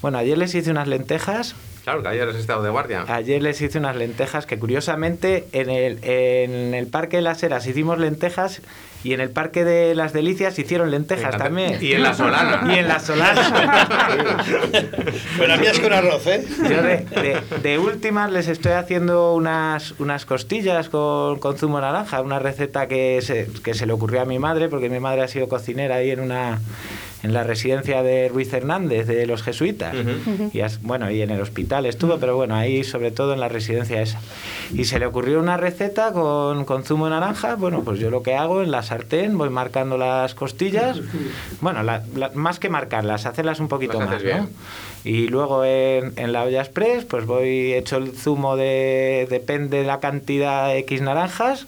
[0.02, 1.54] bueno, ayer les hice unas lentejas
[1.84, 3.04] Claro, que ayer has estado de guardia.
[3.08, 7.66] Ayer les hice unas lentejas que curiosamente en el, en el Parque de las Heras
[7.66, 8.62] hicimos lentejas
[9.04, 11.76] y en el Parque de las Delicias hicieron lentejas también.
[11.82, 12.74] y en la Solana.
[12.74, 13.86] Y en la Solana.
[15.36, 16.44] Pero la mía es con arroz, ¿eh?
[16.62, 22.22] Yo de, de- de últimas les estoy haciendo unas, unas costillas con, con zumo naranja,
[22.22, 25.28] una receta que se, que se le ocurrió a mi madre, porque mi madre ha
[25.28, 26.60] sido cocinera ahí en una,
[27.24, 29.94] en la residencia de Ruiz Hernández de los jesuitas.
[30.52, 33.48] y as- bueno, y en el hospital estuvo, pero bueno, ahí sobre todo en la
[33.48, 34.20] residencia esa.
[34.72, 37.56] Y se le ocurrió una receta con, con zumo de naranja.
[37.56, 41.00] Bueno, pues yo lo que hago en la sartén voy marcando las costillas.
[41.60, 44.48] Bueno, la- la- más que marcarlas, hacerlas un poquito Las más, ¿no?
[45.04, 49.84] Y luego en, en la olla express, pues voy hecho el zumo de depende de
[49.84, 51.66] la cantidad X naranjas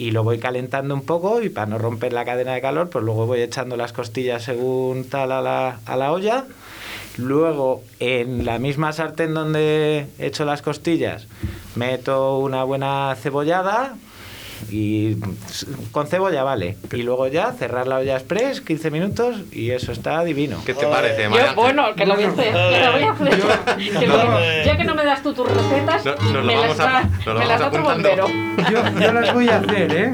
[0.00, 3.04] y lo voy calentando un poco y para no romper la cadena de calor, pues
[3.04, 6.46] luego voy echando las costillas según tal a la, a la olla.
[7.18, 11.26] Luego en la misma sartén donde he hecho las costillas,
[11.74, 13.94] meto una buena cebollada
[14.70, 15.16] y
[15.92, 16.76] con cebolla vale.
[16.92, 20.62] Y luego ya cerrar la olla express 15 minutos y eso está divino.
[20.66, 21.52] ¿Qué te parece, María?
[21.52, 22.52] bueno, que lo voy a hacer.
[22.52, 23.98] que lo voy a hacer.
[23.98, 27.46] Que ya que no me das tú tus recetas, nos me las a- da, me
[27.46, 28.26] las vamos da otro bombero.
[28.70, 30.12] Yo, yo las voy a hacer, ¿eh?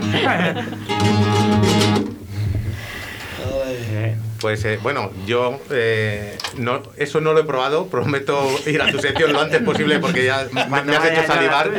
[4.41, 8.99] Pues eh, bueno, yo eh, no, eso no lo he probado, prometo ir a tu
[8.99, 11.71] sección lo antes posible porque ya me, me has hecho salivar.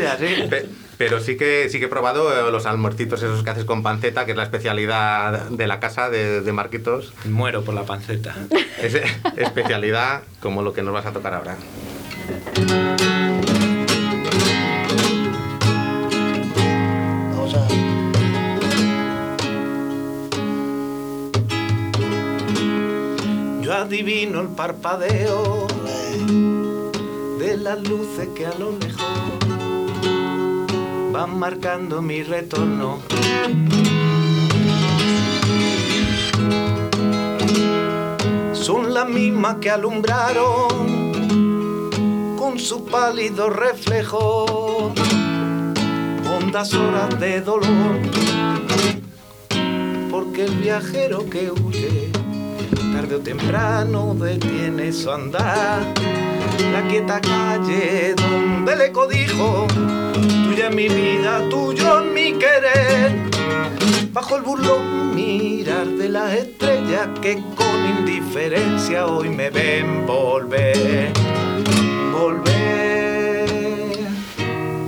[0.97, 4.25] Pero sí que sí que he probado eh, los almuercitos esos que haces con panceta,
[4.25, 7.13] que es la especialidad de la casa de, de Marquitos.
[7.25, 8.35] Muero por la panceta.
[8.81, 8.95] Es
[9.37, 11.55] especialidad como lo que nos vas a tocar ahora.
[17.31, 17.67] Vamos a.
[23.61, 25.67] Yo adivino el parpadeo
[27.37, 29.46] de las luces que a lo lejos
[31.17, 32.99] van marcando mi retorno.
[38.53, 40.67] Son las mismas que alumbraron
[42.37, 44.93] con su pálido reflejo
[46.35, 47.99] hondas horas de dolor.
[50.11, 52.11] Porque el viajero que huye
[52.93, 55.81] tarde o temprano detiene su andar.
[56.71, 59.67] La quieta calle donde le codijo,
[60.45, 63.15] tuya mi vida, tuyo mi querer.
[64.11, 71.11] Bajo el burlón mirar de las estrellas que con indiferencia hoy me ven volver,
[72.11, 73.45] volver.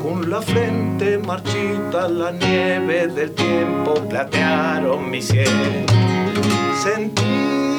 [0.01, 5.86] Con la frente marchita, la nieve del tiempo platearon mi sien.
[6.82, 7.79] Sentí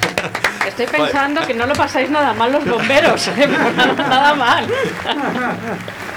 [0.71, 3.47] Estoy pensando que no lo pasáis nada mal los bomberos, ¿eh?
[3.47, 4.67] nada, mal.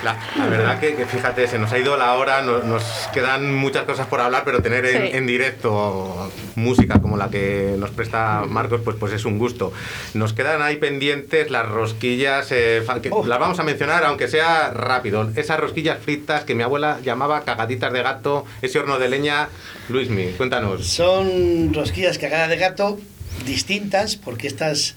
[0.05, 2.83] La, la verdad que, que fíjate, se nos ha ido la hora, no- nos,
[3.15, 5.11] quedan muchas cosas por hablar, pero tener en, Sí.
[5.17, 9.73] en directo música como la que nos presta Marcos, pues, pues es un gusto.
[10.13, 12.83] Nos quedan ahí pendientes las rosquillas, eh,
[13.27, 15.31] las vamos a mencionar, aunque sea rápido.
[15.37, 19.49] Esas rosquillas fritas que mi abuela llamaba cagaditas de gato, ese horno de leña.
[19.89, 20.87] Luismi, cuéntanos.
[20.87, 22.99] Son rosquillas cagadas de gato
[23.47, 24.95] distintas, porque estas,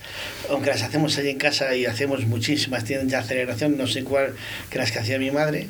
[0.49, 4.33] aunque las hacemos allí en casa y hacemos muchísimas, tienen ya aceleración, no sé cuál
[4.69, 5.67] que las que hacía mi madre,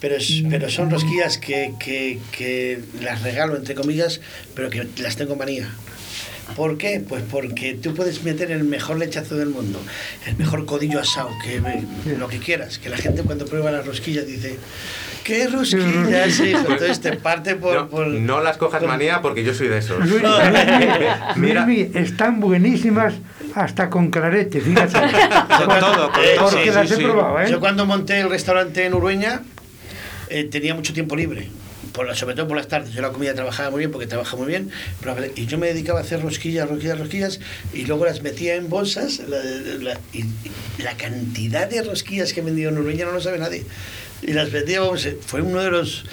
[0.00, 4.20] pero, es- pero son rosquillas que, que, que las regalo, entre comillas,
[4.54, 5.68] pero que las tengo manía.
[6.56, 7.02] ¿Por qué?
[7.06, 9.80] Pues porque tú puedes meter el mejor lechazo del mundo,
[10.26, 11.60] el mejor codillo asado, que
[12.18, 14.56] lo que quieras, que la gente cuando prueba las rosquillas dice,
[15.24, 16.58] ¿qué rosquillas, hijo?
[16.60, 17.74] Entonces te parte por...
[17.74, 19.98] No, por- no las cojas manía porque yo soy de esos.
[20.06, 20.22] Luis,
[21.36, 21.64] Mira.
[21.66, 23.14] Luismi, están buenísimas
[23.54, 24.92] hasta con clarete, fíjate.
[25.64, 26.50] Con todo, con todo.
[26.50, 27.02] Porque sí, las sí, he sí.
[27.04, 27.50] probado, ¿eh?
[27.50, 29.42] Yo cuando monté el restaurante en Urueña
[30.28, 31.48] eh, tenía mucho tiempo libre,
[31.94, 32.92] por la- sobre todo por las tardes.
[32.92, 34.70] Yo la comida trabajaba muy bien porque trabaja muy bien,
[35.00, 37.40] pero, y yo me dedicaba a hacer rosquillas, rosquillas, rosquillas
[37.72, 39.38] y luego las metía en bolsas la-
[39.80, 40.24] la- y,
[40.82, 43.64] la cantidad de rosquillas que he vendido en Urueña no lo sabe nadie.
[44.22, 46.06] Y las vendía, vamos, fue uno de los...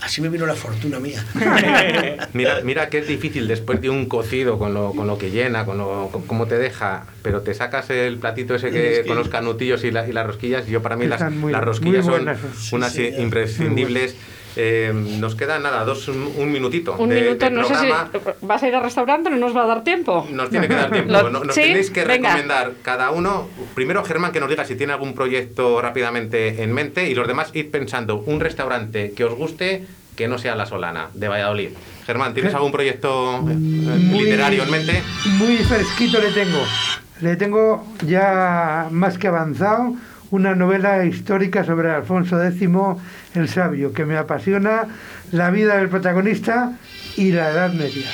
[0.00, 1.22] Así me vino la fortuna mía.
[2.32, 5.66] Mira, mira que es difícil después de un cocido con lo, con lo que llena,
[5.66, 9.28] con lo con cómo te deja, pero te sacas el platito ese que, con los
[9.28, 10.66] canutillos y, la- y las rosquillas.
[10.66, 12.26] Yo para mí las, muy- las rosquillas son
[12.72, 14.14] unas sí, imprescindibles.
[14.56, 16.96] Eh, nos queda nada, dos, un minutito.
[16.98, 18.10] Un de- minuto, de no sé programa.
[18.12, 20.26] si vas a ir al restaurante, no nos va a dar tiempo.
[20.30, 21.12] Nos tiene que dar tiempo.
[21.12, 21.62] Lo- No- Nos ¿sí?
[21.62, 22.28] tenéis que Venga.
[22.30, 23.48] recomendar cada uno.
[23.74, 27.50] Primero, Germán, que nos diga si tiene algún proyecto rápidamente en mente y los demás
[27.54, 29.84] ir pensando un restaurante que os guste
[30.16, 31.68] que no sea la Solana, de Valladolid.
[32.04, 35.02] Germán, ¿tienes algún proyecto eh, literario en mente?
[35.38, 36.58] Muy fresquito le tengo.
[37.20, 39.94] Le tengo ya más que avanzado
[40.30, 42.68] una novela histórica sobre Alfonso X
[43.34, 44.86] el Sabio, que me apasiona
[45.32, 46.72] la vida del protagonista
[47.16, 48.06] y la Edad Media.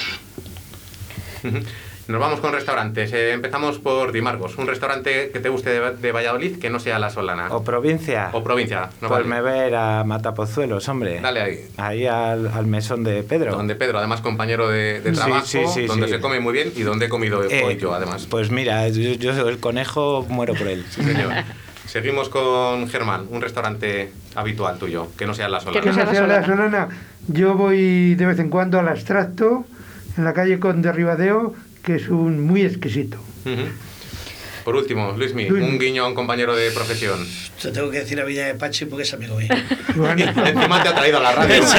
[2.06, 3.14] Nos vamos con restaurantes.
[3.14, 6.98] Eh, empezamos por Dimargos, un restaurante que te guste de, de Valladolid que no sea
[6.98, 7.48] La Solana.
[7.50, 8.28] O provincia.
[8.32, 8.90] O provincia.
[9.00, 9.26] No pues vale.
[9.26, 11.20] me ver a Matapozuelos, hombre.
[11.22, 11.66] Dale ahí.
[11.78, 13.52] Ahí al, al mesón de Pedro.
[13.52, 16.12] Donde Pedro, además compañero de, de Sí, trabajo, sí, sí, donde sí.
[16.12, 18.26] se come muy bien y donde he comido Eh, hoy yo, además.
[18.28, 20.84] Pues mira, yo, yo el conejo muero por él.
[20.90, 21.32] Sí, señor.
[21.86, 25.80] Seguimos con Germán, un restaurante habitual tuyo, que no sea La Solana.
[25.80, 26.88] Que no sea la Solana.
[27.28, 29.64] Yo voy de vez en cuando al abstracto
[30.16, 33.18] en la calle Conde Ribadeo, que es un muy exquisito.
[34.64, 37.26] Por último, Luismi, un guiño a un compañero de profesión.
[37.60, 39.48] Te tengo que decir a Villa de Pachi porque es amigo mío.
[39.88, 41.62] Encima te ha traído a la radio.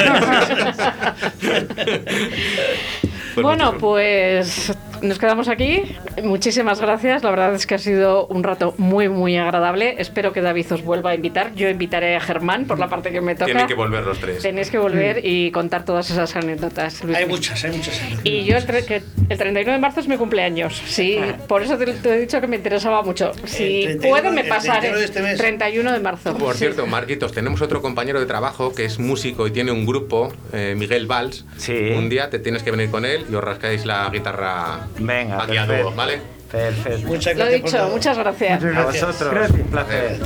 [3.36, 3.90] Pues bueno, muchísimo.
[3.90, 4.72] pues
[5.02, 5.82] nos quedamos aquí.
[6.22, 7.22] Muchísimas gracias.
[7.22, 9.96] La verdad es que ha sido un rato muy, muy agradable.
[9.98, 11.54] Espero que David os vuelva a invitar.
[11.54, 13.46] Yo invitaré a Germán por la parte que me toca.
[13.46, 14.42] Tienen que volver los tres.
[14.42, 17.02] Tenéis que volver y contar todas esas anécdotas.
[17.04, 17.16] Luis.
[17.16, 18.00] Hay muchas, hay muchas.
[18.24, 20.80] Y yo el, tre- que el 31 de marzo es mi cumpleaños.
[20.86, 21.18] Sí,
[21.48, 23.32] por eso te, te he dicho que me interesaba mucho.
[23.44, 24.88] Si 31 puedo, me el pasaré.
[24.90, 25.38] 31 de este mes.
[25.38, 26.36] 31 de marzo.
[26.36, 26.60] Por Sí.
[26.60, 30.74] cierto, Marquitos, tenemos otro compañero de trabajo que es músico y tiene un grupo, eh,
[30.76, 31.44] Miguel Valls.
[31.56, 31.72] Sí.
[31.96, 35.56] Un día te tienes que venir con él y os rascáis la guitarra Venga, aquí
[35.56, 36.20] a dúo, ¿vale?
[36.50, 37.06] Perfecto.
[37.08, 37.90] Muchas Lo he gracias por dicho, todo.
[37.90, 38.62] muchas gracias.
[38.62, 39.06] Muchas A gracias.
[39.06, 39.60] vosotros, Gracias.
[39.60, 40.20] un placer.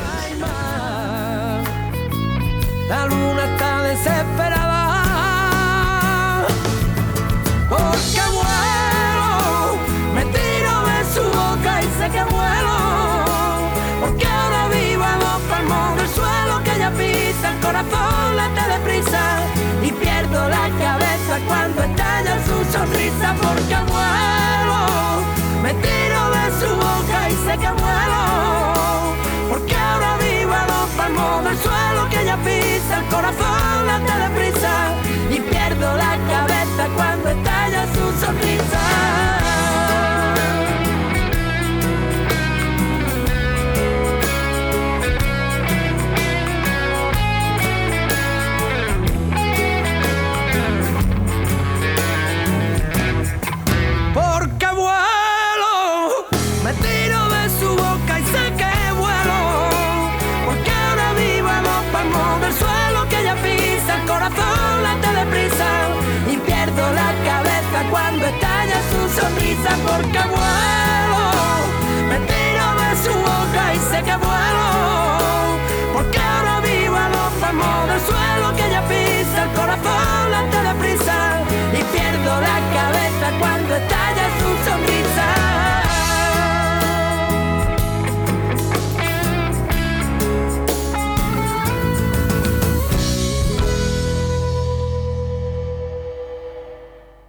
[2.88, 4.80] La luna está desesperada
[7.68, 9.78] porque vuelo,
[10.14, 12.76] me tiro de su boca y sé que vuelo
[14.00, 19.22] porque ahora vivo en los palmos del suelo que ella pisa, el corazón late deprisa
[19.82, 23.74] y pierdo la cabeza cuando estalla su sonrisa porque